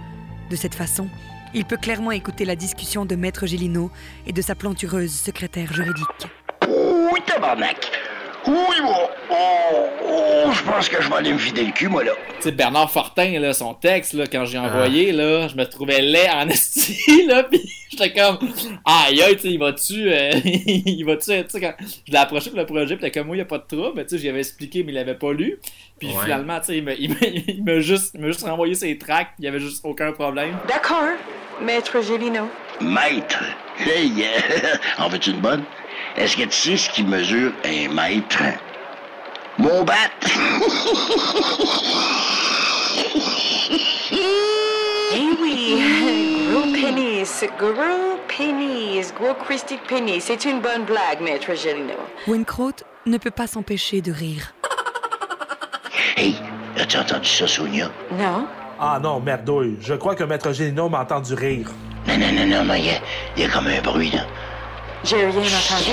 De 0.51 0.55
cette 0.55 0.77
façon, 0.77 1.09
il 1.53 1.65
peut 1.65 1.77
clairement 1.77 2.13
écouter 2.13 2.45
la 2.45 2.55
discussion 2.55 3.07
de 3.07 3.17
Maître 3.17 3.47
Gélino 3.47 3.91
et 4.25 4.33
de 4.33 4.41
sa 4.41 4.55
plantureuse 4.55 5.11
secrétaire 5.11 5.73
juridique. 5.73 6.29
Oui, 6.69 7.21
tabarnak. 7.27 7.91
Oui, 8.47 8.77
bon. 8.83 9.09
Oh, 9.31 9.35
oh, 10.07 10.51
je 10.53 10.63
pense 10.71 10.89
que 10.89 11.03
je 11.03 11.09
vais 11.09 11.15
aller 11.17 11.33
me 11.33 11.39
vider 11.39 11.65
le 11.65 11.73
cul, 11.73 11.89
moi, 11.89 12.05
là. 12.05 12.13
Tu 12.37 12.43
sais, 12.43 12.53
Bernard 12.53 12.91
Fortin, 12.91 13.39
là, 13.41 13.55
son 13.55 13.73
texte, 13.75 14.13
là, 14.13 14.25
quand 14.31 14.45
j'ai 14.45 14.59
envoyé, 14.59 15.13
là, 15.13 15.49
je 15.49 15.57
me 15.57 15.65
trouvais 15.65 16.01
laid 16.03 16.29
en 16.31 16.49
esti, 16.51 17.27
là, 17.27 17.45
pis 17.45 17.63
j'étais 17.91 18.13
comme, 18.13 18.39
aïe, 18.85 19.23
aïe, 19.23 19.37
tu 19.37 19.43
sais, 19.43 19.49
il 19.49 19.59
va-tu, 19.59 20.11
euh, 20.13 20.31
il 20.45 21.05
va-tu, 21.05 21.31
tu 21.45 21.45
sais, 21.49 21.61
quand 21.61 21.73
je 22.07 22.13
l'ai 22.13 22.19
approché 22.19 22.51
pour 22.51 22.59
le 22.59 22.67
projet, 22.67 22.97
pis 22.97 23.03
t'es 23.03 23.11
comme, 23.11 23.29
moi, 23.29 23.37
il 23.37 23.41
a 23.41 23.45
pas 23.47 23.59
de 23.59 23.65
trouble, 23.67 23.93
mais 23.97 24.05
tu 24.05 24.11
sais, 24.11 24.19
j'y 24.19 24.29
avais 24.29 24.41
expliqué, 24.41 24.83
mais 24.83 24.93
il 24.93 24.97
l'avait 24.97 25.15
pas 25.15 25.33
lu. 25.33 25.59
Puis 25.99 26.09
Ouais. 26.09 26.23
finalement, 26.25 26.61
tu 26.61 26.67
sais, 26.67 26.77
il 26.77 26.85
m'a- 26.85 26.93
il 26.99 27.11
m'a 27.65 27.73
il 27.75 27.81
juste, 27.81 28.13
il 28.15 28.21
m'a 28.21 28.27
juste 28.27 28.43
renvoyé 28.45 28.75
ses 28.75 28.99
tracks, 28.99 29.29
il 29.39 29.47
y 29.47 29.49
avait 29.49 29.61
juste 29.61 29.81
aucun 29.85 30.13
problème. 30.13 30.57
D'accord, 30.69 31.03
Maître 31.63 32.03
Gélino. 32.03 32.49
Maître. 32.81 33.43
Hey, 33.79 34.13
euh, 34.23 35.03
en 35.03 35.09
veux-tu 35.09 35.31
une 35.31 35.41
bonne? 35.41 35.63
Est-ce 36.17 36.37
que 36.37 36.43
tu 36.45 36.53
sais 36.53 36.77
ce 36.77 36.91
qui 36.91 37.03
mesure 37.03 37.53
un 37.65 37.89
mètre? 37.93 38.43
Mon 39.59 39.83
bat! 39.85 39.95
Eh 45.17 45.29
oui, 45.41 45.79
gros 46.51 46.73
pénis, 46.73 47.45
gros 47.59 48.19
pénis, 48.29 49.15
gros 49.15 49.35
Christy 49.45 49.77
pénis. 49.89 50.25
C'est 50.25 50.45
une 50.45 50.61
bonne 50.61 50.85
blague, 50.85 51.21
Maître 51.21 51.55
Gélino. 51.55 51.95
Wenkraut 52.27 52.73
ne 53.07 53.19
peut 53.19 53.31
pas 53.31 53.47
s'empêcher 53.47 54.01
de 54.01 54.13
rire. 54.13 54.55
Hey, 56.17 56.37
as-tu 56.79 56.97
entendu 56.99 57.29
ça, 57.29 57.47
Sonia? 57.47 57.91
Non? 58.13 58.47
Ah 58.81 58.99
non, 59.03 59.21
merdouille. 59.21 59.77
Je 59.81 59.95
crois 59.95 60.15
que 60.15 60.25
Maître 60.25 60.53
Gélino 60.53 60.89
m'a 60.89 61.01
entendu 61.03 61.35
rire. 61.35 61.71
Non, 62.07 62.19
non, 62.19 62.33
non, 62.33 62.47
non, 62.47 62.65
mais 62.65 62.81
il 62.81 62.87
y 62.87 62.91
a- 62.91 63.01
il 63.37 63.43
y, 63.43 63.47
a 63.47 63.49
comme 63.49 63.67
un 63.67 63.81
bruit, 63.81 64.11
là. 64.11 64.23
J'ai 65.05 65.17
rien 65.17 65.29
entendu. 65.31 65.91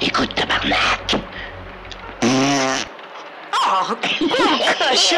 Écoute, 0.00 0.34
tabarnak! 0.34 1.14
Oh, 3.72 3.94
cochon! 4.78 5.16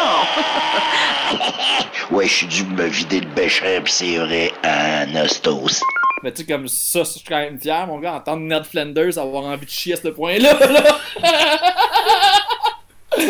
Ouais, 2.11 2.27
je 2.27 2.33
suis 2.35 2.47
dû 2.47 2.65
me 2.65 2.85
vider 2.85 3.21
le 3.21 3.29
béchin, 3.29 3.81
pis 3.85 3.93
c'est 3.93 4.17
vrai, 4.17 4.53
un 4.65 5.15
hostos. 5.25 5.81
Mais 6.23 6.33
tu 6.33 6.43
sais, 6.43 6.47
comme 6.47 6.69
ça, 6.69 7.01
je 7.01 7.05
suis 7.11 7.25
quand 7.25 7.39
même 7.39 7.59
fier, 7.61 7.87
mon 7.87 7.99
gars, 7.99 8.15
entendre 8.15 8.43
Ned 8.43 8.65
Flanders 8.65 9.19
avoir 9.19 9.45
envie 9.45 9.67
de 9.67 9.71
chier 9.71 9.95
à 9.95 9.97
ce 9.97 10.09
point-là. 10.09 10.55
Là. 10.55 10.99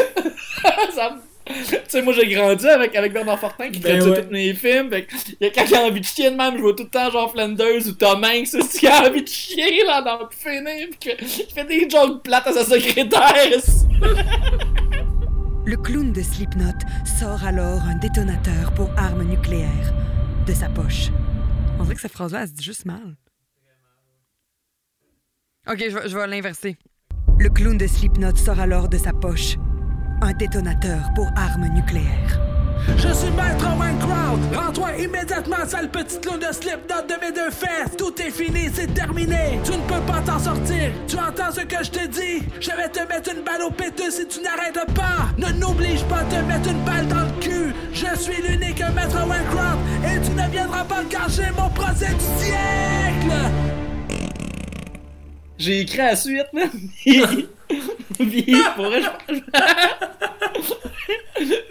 ça 0.94 1.10
me- 1.10 1.31
Tu 1.46 1.54
sais, 1.88 2.02
moi 2.02 2.12
j'ai 2.12 2.26
grandi 2.32 2.66
avec, 2.68 2.94
avec 2.94 3.12
Bernard 3.12 3.38
Fortin 3.38 3.70
qui 3.70 3.80
Ben 3.80 4.00
ouais. 4.02 4.22
tous 4.24 4.30
mes 4.30 4.54
films. 4.54 4.90
Fait 4.90 5.04
que, 5.04 5.14
il 5.40 5.46
y 5.46 5.46
a 5.46 5.50
quand 5.50 5.76
a 5.76 5.80
envie 5.80 6.00
de 6.00 6.04
chier 6.06 6.30
de 6.30 6.36
même, 6.36 6.56
je 6.56 6.62
vois 6.62 6.74
tout 6.74 6.84
le 6.84 6.88
temps 6.88 7.10
genre 7.10 7.30
Flanders 7.32 7.86
ou 7.86 7.92
Tom 7.92 8.22
Hanks 8.24 8.54
aussi, 8.54 8.78
qui 8.78 8.86
a 8.86 9.08
envie 9.08 9.22
de 9.22 9.28
chier 9.28 9.84
là 9.84 10.02
dans 10.02 10.18
le 10.20 10.26
finir, 10.30 10.88
pis 10.98 11.08
que- 11.10 11.22
il 11.22 11.52
fait 11.52 11.64
des 11.64 11.88
jokes 11.90 12.22
plates 12.22 12.46
à 12.46 12.52
sa 12.52 12.64
secrétaire. 12.64 13.60
Le 15.64 15.76
clown 15.76 16.12
de 16.12 16.22
Slipknot 16.22 16.72
sort 17.20 17.44
alors 17.44 17.82
un 17.82 17.94
détonateur 17.96 18.72
pour 18.74 18.90
armes 18.96 19.22
nucléaires 19.22 19.92
de 20.46 20.52
sa 20.52 20.68
poche. 20.68 21.08
On 21.78 21.84
dirait 21.84 21.94
que 21.94 22.00
cette 22.00 22.12
phrase-là, 22.12 22.42
elle 22.42 22.48
se 22.48 22.52
dit 22.54 22.64
juste 22.64 22.84
mal. 22.84 23.16
Ok, 25.70 25.78
je 25.88 25.96
vais, 25.98 26.08
je 26.08 26.18
vais 26.18 26.26
l'inverser. 26.26 26.76
Le 27.38 27.48
clown 27.48 27.78
de 27.78 27.86
Slipknot 27.86 28.34
sort 28.36 28.58
alors 28.58 28.88
de 28.88 28.98
sa 28.98 29.12
poche 29.12 29.54
un 30.22 30.32
détonateur 30.32 31.12
pour 31.14 31.26
armes 31.36 31.66
nucléaires. 31.74 32.40
Je 32.96 33.12
suis 33.12 33.30
maître 33.30 33.68
Minecraft. 33.76 34.56
Rends-toi 34.56 34.96
immédiatement, 34.98 35.66
sale 35.66 35.88
petit 35.90 36.20
clown 36.20 36.38
de 36.38 36.52
Slipknot 36.52 37.06
de 37.08 37.14
mes 37.20 37.32
deux 37.32 37.50
fesses. 37.50 37.96
Tout 37.96 38.14
est 38.20 38.30
fini, 38.30 38.70
c'est 38.72 38.92
terminé. 38.92 39.60
Tu 39.64 39.72
ne 39.72 39.82
peux 39.86 40.00
pas 40.06 40.20
t'en 40.24 40.38
sortir. 40.38 40.90
Tu 41.06 41.16
entends 41.16 41.52
ce 41.52 41.60
que 41.60 41.84
je 41.84 41.90
te 41.90 42.06
dis? 42.06 42.44
Je 42.60 42.70
vais 42.70 42.88
te 42.88 43.00
mettre 43.08 43.34
une 43.34 43.42
balle 43.42 43.62
au 43.62 43.70
pétus 43.70 44.14
si 44.16 44.26
tu 44.26 44.40
n'arrêtes 44.42 44.94
pas. 44.94 45.28
Ne 45.38 45.52
n'oblige 45.58 46.04
pas 46.04 46.24
de 46.24 46.30
te 46.30 46.42
mettre 46.44 46.70
une 46.70 46.84
balle 46.84 47.06
dans 47.08 47.24
le 47.24 47.40
cul. 47.40 47.74
Je 47.92 48.18
suis 48.18 48.42
l'unique 48.42 48.80
maître 48.80 49.26
Minecraft 49.26 49.78
et 50.04 50.20
tu 50.20 50.30
ne 50.32 50.50
viendras 50.50 50.84
pas 50.84 51.04
gâcher 51.04 51.50
mon 51.56 51.68
procès 51.70 52.14
du 52.14 52.44
siècle. 52.44 53.50
J'ai 55.58 55.80
écrit 55.80 55.98
la 55.98 56.16
suite, 56.16 56.46
là. 56.52 56.64
Puis, 58.18 58.54
pour 58.76 58.84
vrai, 58.86 59.00
je- 59.02 59.34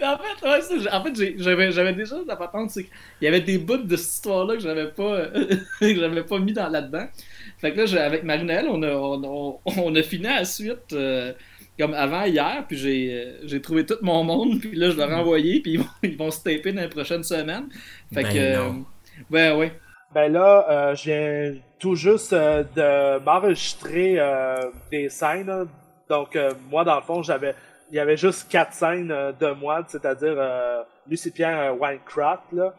Mais 0.00 0.06
en 0.06 0.18
fait, 0.18 0.46
ouais, 0.48 0.60
ça, 0.60 0.74
j'ai- 0.78 0.90
en 0.90 1.02
fait, 1.04 1.16
j'ai- 1.16 1.34
j'avais, 1.38 1.72
j'avais 1.72 1.92
déjà 1.94 2.16
la 2.26 2.36
patente, 2.36 2.70
c'est 2.70 2.84
qu'il 2.84 2.92
y 3.22 3.26
avait 3.26 3.40
des 3.40 3.58
bouts 3.58 3.76
de 3.78 3.96
cette 3.96 4.10
histoire-là 4.14 4.54
que 4.54 4.60
j'avais 4.60 4.88
pas, 4.88 5.26
que 5.80 5.94
j'avais 5.94 6.22
pas 6.24 6.38
mis 6.38 6.52
dans, 6.52 6.68
là-dedans. 6.68 7.06
Fait 7.58 7.72
que 7.72 7.78
là, 7.78 7.86
j'ai- 7.86 7.98
avec 7.98 8.24
Marinelle, 8.24 8.66
on 8.68 8.82
a, 8.82 8.90
on, 8.92 9.22
on- 9.24 9.58
on 9.64 9.94
a 9.94 10.02
fini 10.02 10.24
la 10.24 10.44
suite 10.44 10.92
euh, 10.92 11.32
comme 11.78 11.94
avant 11.94 12.24
hier, 12.24 12.64
puis 12.68 12.76
j'ai, 12.76 13.12
euh, 13.12 13.38
j'ai 13.44 13.62
trouvé 13.62 13.86
tout 13.86 13.96
mon 14.02 14.24
monde, 14.24 14.60
puis 14.60 14.74
là, 14.74 14.90
je 14.90 14.96
leur 14.96 15.10
ai 15.10 15.14
envoyé, 15.14 15.60
puis 15.60 15.72
ils 15.72 15.78
vont, 15.78 15.86
ils 16.02 16.16
vont 16.16 16.30
se 16.30 16.42
taper 16.42 16.72
dans 16.72 16.82
les 16.82 16.88
prochaines 16.88 17.24
semaines. 17.24 17.68
Fait 18.12 18.22
Ben 18.24 18.32
que, 18.32 18.38
euh, 18.38 18.56
non. 18.58 18.84
ouais, 19.30 19.52
ouais. 19.52 19.72
Ben 20.14 20.30
là, 20.30 20.66
euh, 20.68 20.94
je 20.94 21.04
viens 21.04 21.54
tout 21.78 21.94
juste 21.94 22.34
euh, 22.34 22.62
de 22.76 23.24
m'enregistrer 23.24 24.16
euh, 24.18 24.56
des 24.90 25.08
scènes. 25.08 25.46
là. 25.46 25.64
Donc, 26.12 26.36
euh, 26.36 26.52
moi, 26.68 26.84
dans 26.84 26.96
le 26.96 27.00
fond, 27.00 27.22
j'avais, 27.22 27.54
il 27.90 27.96
y 27.96 27.98
avait 27.98 28.18
juste 28.18 28.50
quatre 28.50 28.74
scènes 28.74 29.10
euh, 29.10 29.32
de 29.32 29.52
moi, 29.52 29.82
c'est-à-dire 29.88 30.34
euh, 30.36 30.82
Lucie 31.08 31.30
Pierre 31.30 31.72
euh, 31.72 31.74
Winecraft. 31.74 32.52
Là. 32.52 32.74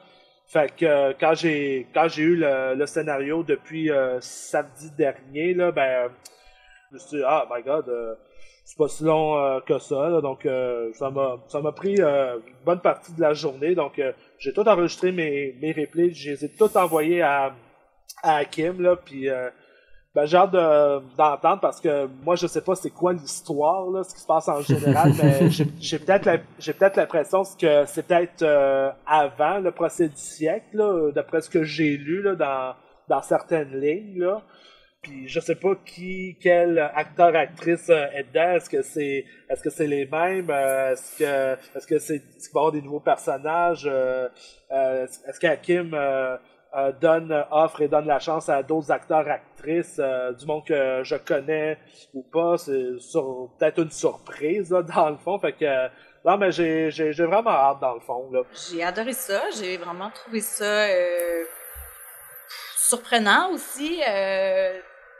Fait 0.45 0.71
que 0.75 1.13
quand 1.13 1.33
j'ai 1.33 1.87
quand 1.95 2.07
j'ai 2.09 2.21
eu 2.21 2.35
le, 2.35 2.85
scénario 2.85 3.41
depuis 3.41 3.89
samedi 4.19 4.91
dernier, 4.95 5.55
là, 5.55 5.71
ben, 5.71 6.11
je 6.91 6.93
me 6.93 6.99
suis 6.99 7.17
dit, 7.17 7.23
ah, 7.25 7.47
my 7.51 7.63
God, 7.63 7.85
c'est 8.65 8.77
pas 8.77 8.87
si 8.87 9.03
long 9.03 9.61
que 9.65 9.79
ça. 9.79 10.21
donc, 10.21 10.47
ça 10.93 11.09
m'a 11.09 11.37
ça 11.47 11.59
m'a 11.59 11.71
pris 11.71 11.99
une 11.99 12.41
bonne 12.65 12.81
partie 12.81 13.13
de 13.13 13.21
la 13.21 13.33
journée. 13.33 13.73
Donc, 13.73 13.99
j'ai 14.37 14.53
tout 14.53 14.67
enregistré 14.67 15.11
mes, 15.11 15.55
mes 15.59 15.71
répliques. 15.71 16.15
Je 16.15 16.31
les 16.31 16.45
ai 16.45 16.49
toutes 16.49 16.75
envoyées 16.75 17.23
à, 17.23 17.55
à 18.21 18.43
là. 18.43 18.95
Puis, 18.95 19.29
ben, 20.15 20.25
j'ai 20.25 20.37
hâte 20.37 20.51
de- 20.51 20.99
d'entendre 21.17 21.59
parce 21.59 21.81
que 21.81 22.07
moi, 22.23 22.35
je 22.35 22.45
sais 22.47 22.61
pas 22.61 22.75
c'est 22.75 22.91
quoi 22.91 23.13
l'histoire, 23.13 23.89
là, 23.89 24.03
ce 24.03 24.13
qui 24.13 24.21
se 24.21 24.27
passe 24.27 24.47
en 24.47 24.61
général, 24.61 25.11
mais 25.23 25.49
j'ai 25.49 25.99
peut-être 25.99 26.29
j'ai 26.59 26.73
peut-être 26.73 26.97
l'impression 26.97 27.41
que 27.59 27.85
c'est 27.85 28.05
peut-être 28.05 28.43
euh, 28.43 28.91
avant 29.07 29.57
le 29.59 29.71
procès 29.71 30.09
du 30.09 30.17
siècle, 30.17 30.77
là, 30.77 31.11
d'après 31.11 31.41
ce 31.41 31.49
que 31.49 31.63
j'ai 31.63 31.97
lu 31.97 32.21
là, 32.21 32.35
dans, 32.35 32.75
dans 33.07 33.21
certaines 33.23 33.79
lignes. 33.79 34.19
Là. 34.19 34.41
Puis 35.01 35.27
je 35.27 35.39
sais 35.41 35.55
pas 35.55 35.73
qui, 35.85 36.37
quel 36.41 36.79
acteur, 36.79 37.35
actrice 37.35 37.89
euh, 37.89 38.05
est 38.13 38.23
dedans. 38.23 38.51
Est-ce 38.55 38.69
que 38.69 38.81
c'est, 38.83 39.25
est-ce 39.49 39.61
que 39.61 39.69
c'est 39.69 39.87
les 39.87 40.05
mêmes? 40.05 40.49
Euh, 40.49 40.93
Est-ce 40.93 41.17
que, 41.17 41.77
est-ce 41.77 41.87
que 41.87 41.99
c'est, 41.99 42.15
est-ce 42.15 42.47
qu'il 42.47 42.53
va 42.53 42.59
y 42.59 42.61
avoir 42.61 42.71
des 42.71 42.81
nouveaux 42.81 43.01
personnages? 43.01 43.89
Euh, 43.91 44.29
est-ce 44.69 45.39
qu'Hakim 45.41 45.93
euh, 46.75 46.91
donne, 46.91 47.45
offre 47.51 47.81
et 47.81 47.87
donne 47.87 48.07
la 48.07 48.17
chance 48.19 48.49
à 48.49 48.63
d'autres 48.63 48.89
acteurs, 48.89 49.27
actrices, 49.27 49.99
euh, 49.99 50.31
du 50.33 50.45
monde 50.47 50.65
que 50.65 51.01
je 51.03 51.15
connais 51.15 51.77
ou 52.15 52.23
pas? 52.23 52.57
C'est 52.57 52.95
peut-être 53.59 53.79
une 53.79 53.91
surprise, 53.91 54.69
dans 54.95 55.09
le 55.09 55.17
fond. 55.17 55.37
Fait 55.37 55.53
que, 55.53 55.65
euh, 55.65 55.87
non, 56.25 56.37
mais 56.37 56.51
j'ai, 56.51 56.89
j'ai, 56.89 57.25
vraiment 57.25 57.51
hâte, 57.51 57.79
dans 57.79 57.93
le 57.93 57.99
fond, 57.99 58.27
là. 58.31 58.41
J'ai 58.71 58.83
adoré 58.83 59.13
ça. 59.13 59.41
J'ai 59.55 59.77
vraiment 59.77 60.09
trouvé 60.09 60.39
ça 60.41 60.87
surprenant 62.75 63.51
aussi. 63.51 63.97
Tu 63.97 64.03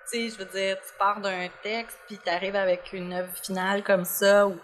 sais, 0.06 0.30
je 0.30 0.38
veux 0.38 0.50
dire, 0.52 0.78
tu 0.78 0.94
pars 0.98 1.20
d'un 1.22 1.48
texte, 1.62 2.00
puis 2.08 2.18
tu 2.18 2.30
arrives 2.30 2.56
avec 2.56 2.94
une 2.94 3.13
œuvre 3.13 3.32
finale 3.44 3.84
comme 3.84 4.06
ça, 4.06 4.48
où 4.48 4.56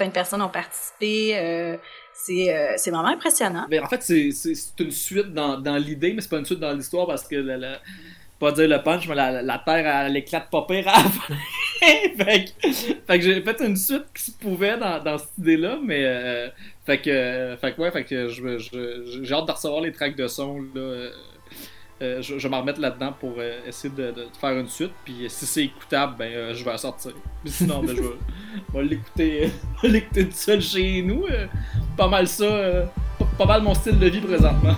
plein 0.00 0.08
de 0.08 0.12
personnes 0.12 0.42
ont 0.42 0.48
participé. 0.48 1.36
euh, 1.38 1.76
c'est 2.14 2.54
euh, 2.54 2.72
c'est 2.76 2.90
vraiment 2.90 3.08
impressionnant. 3.08 3.66
Ben, 3.70 3.82
en 3.84 3.88
fait, 3.88 4.02
c'est, 4.02 4.30
une 4.80 4.90
suite 4.90 5.32
dans, 5.32 5.58
dans 5.58 5.76
l'idée, 5.76 6.12
mais 6.14 6.20
c'est 6.22 6.28
pas 6.30 6.38
une 6.38 6.44
suite 6.46 6.58
dans 6.60 6.72
l'histoire 6.72 7.06
parce 7.06 7.26
que, 7.26 7.36
la, 7.36 7.56
la- 7.56 7.80
pas 8.38 8.52
dire 8.52 8.68
le 8.68 8.82
punch, 8.82 9.06
mais 9.06 9.14
la, 9.14 9.42
la 9.42 9.58
Terre, 9.58 9.86
elle 10.06 10.16
éclate 10.16 10.48
pas 10.50 10.62
pire 10.66 10.84
fait, 11.80 12.14
que, 12.16 12.72
fait 12.72 13.18
que 13.18 13.20
j'ai 13.20 13.42
fait 13.42 13.60
une 13.60 13.76
suite 13.76 14.06
qui 14.14 14.22
se 14.22 14.30
pouvait 14.32 14.78
dans, 14.78 15.02
dans 15.02 15.18
cette 15.18 15.36
idée-là, 15.38 15.78
mais. 15.84 16.02
euh, 16.04 16.48
fait 16.86 16.98
que, 16.98 17.56
fait 17.60 17.72
que, 17.74 17.80
ouais, 17.82 17.90
fait 17.90 18.04
que 18.04 18.28
j'ai 18.28 19.34
hâte 19.34 19.46
de 19.46 19.52
recevoir 19.52 19.82
les 19.82 19.92
tracks 19.92 20.16
de 20.16 20.26
son. 20.26 20.64
Euh, 22.02 22.18
euh, 22.18 22.22
je, 22.22 22.34
vais 22.34 22.48
m'en 22.48 22.60
remettre 22.60 22.80
là-dedans 22.80 23.12
pour 23.18 23.34
euh, 23.38 23.60
essayer 23.66 23.92
de, 23.94 24.14
faire 24.40 24.58
une 24.58 24.68
suite. 24.68 24.92
Puis 25.04 25.26
si 25.28 25.46
c'est 25.46 25.64
écoutable, 25.64 26.14
ben 26.18 26.32
euh, 26.32 26.54
je 26.54 26.64
vais 26.64 26.72
la 26.72 26.78
sortir. 26.78 27.12
Mais 27.44 27.50
sinon, 27.50 27.82
ben, 27.82 27.96
je 27.96 28.78
vais, 28.78 28.84
l'écouter, 28.84 29.50
euh, 29.84 30.00
tout 30.14 30.30
seul 30.32 30.60
chez 30.60 31.02
nous. 31.02 31.26
euh, 31.30 31.46
pas 31.96 32.08
mal 32.08 32.26
ça, 32.26 32.44
euh, 32.44 32.84
pas, 33.18 33.26
pas 33.38 33.46
mal 33.46 33.62
mon 33.62 33.74
style 33.74 33.98
de 33.98 34.06
vie 34.06 34.20
présentement. 34.20 34.76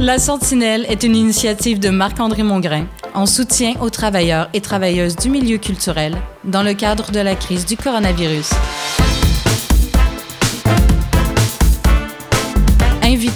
La 0.00 0.18
Sentinelle 0.18 0.86
est 0.88 1.02
une 1.02 1.16
initiative 1.16 1.80
de 1.80 1.90
Marc-André 1.90 2.44
Mongrain 2.44 2.86
en 3.14 3.26
soutien 3.26 3.74
aux 3.80 3.90
travailleurs 3.90 4.48
et 4.54 4.60
travailleuses 4.60 5.16
du 5.16 5.28
milieu 5.28 5.58
culturel 5.58 6.16
dans 6.44 6.62
le 6.62 6.72
cadre 6.72 7.10
de 7.10 7.18
la 7.18 7.34
crise 7.34 7.66
du 7.66 7.76
coronavirus. 7.76 8.50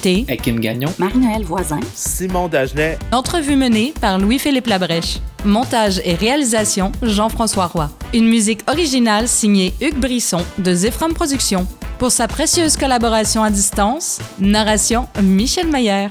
Invité, 0.05 0.37
Kim 0.37 0.59
Gagnon, 0.59 0.93
Marie-Noël 0.99 1.45
Voisin, 1.45 1.79
Simon 1.95 2.49
Dagenet, 2.49 2.99
entrevue 3.12 3.57
menée 3.57 3.95
par 4.01 4.19
Louis-Philippe 4.19 4.67
Labrèche. 4.67 5.21
Montage 5.45 6.01
et 6.05 6.15
réalisation 6.15 6.91
Jean-François 7.03 7.67
Roy. 7.67 7.91
Une 8.12 8.27
musique 8.27 8.69
originale 8.69 9.29
signée 9.29 9.73
Hugues 9.81 9.99
Brisson 9.99 10.45
de 10.59 10.75
Zephram 10.75 11.15
Productions. 11.15 11.67
Pour 11.99 12.11
sa 12.11 12.27
précieuse 12.27 12.77
collaboration 12.77 13.45
à 13.45 13.51
distance, 13.51 14.21
narration 14.41 15.07
Michel 15.23 15.69
Maillère. 15.69 16.11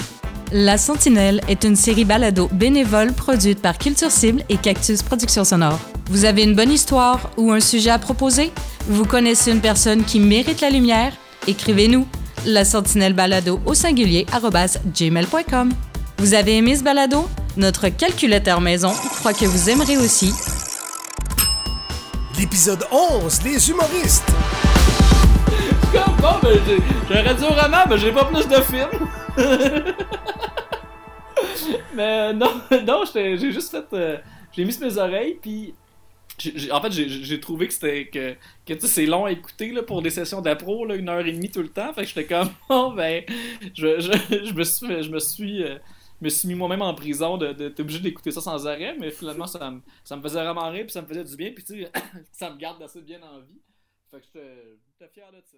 La 0.53 0.77
Sentinelle 0.77 1.41
est 1.49 1.63
une 1.63 1.75
série 1.75 2.05
balado 2.05 2.49
bénévole 2.51 3.13
produite 3.13 3.61
par 3.61 3.77
Culture 3.77 4.11
Cible 4.11 4.43
et 4.49 4.57
Cactus 4.57 5.01
Productions 5.01 5.43
Sonores. 5.43 5.79
Vous 6.09 6.25
avez 6.25 6.43
une 6.43 6.55
bonne 6.55 6.71
histoire 6.71 7.29
ou 7.37 7.51
un 7.51 7.59
sujet 7.59 7.89
à 7.89 7.99
proposer? 7.99 8.51
Vous 8.87 9.05
connaissez 9.05 9.51
une 9.51 9.61
personne 9.61 10.03
qui 10.03 10.19
mérite 10.19 10.61
la 10.61 10.69
lumière? 10.69 11.13
Écrivez-nous 11.47 12.05
la 12.45 12.65
sentinelle 12.65 13.13
balado 13.13 13.59
au 13.65 13.73
singulier 13.73 14.25
gmail.com. 14.93 15.71
Vous 16.17 16.33
avez 16.33 16.57
aimé 16.57 16.75
ce 16.75 16.83
balado? 16.83 17.27
Notre 17.57 17.89
calculateur 17.89 18.61
maison 18.61 18.91
croit 19.19 19.33
que 19.33 19.45
vous 19.45 19.69
aimerez 19.69 19.97
aussi. 19.97 20.33
L'épisode 22.39 22.85
11, 22.91 23.43
les 23.43 23.69
humoristes. 23.69 24.31
Comme 25.91 26.15
bon, 26.21 26.29
ben, 26.41 26.59
j'ai- 26.65 26.81
j'aurais 27.09 27.35
dit 27.35 27.43
au 27.43 27.49
roman, 27.49 27.83
mais 27.89 27.97
j'ai 27.97 28.11
pas 28.11 28.25
plus 28.25 28.47
de 28.47 28.61
films. 28.61 29.07
mais 31.95 32.33
non, 32.33 32.51
non, 32.87 33.03
j'ai 33.13 33.37
juste 33.51 33.71
fait. 33.71 33.85
euh, 33.93 34.17
j'ai 34.53 34.65
mis 34.65 34.73
sur 34.73 34.85
mes 34.87 34.97
oreilles, 34.97 35.37
puis. 35.41 35.73
En 36.71 36.81
fait, 36.81 36.91
j'ai- 36.91 37.39
trouvé 37.39 37.67
que 37.67 37.73
c'était. 37.73 38.07
que, 38.07 38.35
que 38.65 38.87
c'est 38.87 39.05
long 39.05 39.25
à 39.25 39.31
écouter 39.31 39.71
là, 39.71 39.83
pour 39.83 40.01
des 40.01 40.09
sessions 40.09 40.41
d'appro, 40.41 40.87
une 40.93 41.09
heure 41.09 41.25
et 41.25 41.31
demie 41.31 41.49
tout 41.49 41.61
le 41.61 41.69
temps. 41.69 41.93
Fait 41.93 42.01
que 42.01 42.07
j'étais 42.07 42.25
comme, 42.25 42.49
oh, 42.69 42.93
ben. 42.95 43.23
Je, 43.73 43.99
je, 43.99 44.45
je 44.45 44.53
me 44.53 44.63
suis. 44.63 45.03
Je 45.03 45.09
me 45.09 45.19
suis 45.19 45.63
euh, 45.63 45.77
me 46.21 46.29
suis 46.29 46.47
mis 46.47 46.55
moi-même 46.55 46.81
en 46.83 46.93
prison 46.93 47.37
de, 47.37 47.47
de, 47.47 47.53
d'être 47.53 47.79
obligé 47.79 47.99
d'écouter 47.99 48.31
ça 48.31 48.41
sans 48.41 48.67
arrêt, 48.67 48.95
mais 48.99 49.09
finalement 49.11 49.47
ça 49.47 49.71
me, 49.71 49.81
ça 50.03 50.15
me 50.15 50.21
faisait 50.21 50.43
vraiment 50.43 50.69
rire, 50.69 50.83
puis 50.83 50.91
ça 50.91 51.01
me 51.01 51.07
faisait 51.07 51.23
du 51.23 51.35
bien, 51.35 51.51
puis 51.51 51.63
tu 51.63 51.81
sais, 51.83 51.91
ça 52.31 52.51
me 52.51 52.57
garde 52.57 52.81
assez 52.83 53.01
bien 53.01 53.19
en 53.23 53.39
vie. 53.39 53.59
Fait 54.11 54.21
que 54.21 54.27
j'étais 54.33 55.11
fier 55.13 55.31
de 55.31 55.41
ça. 55.41 55.57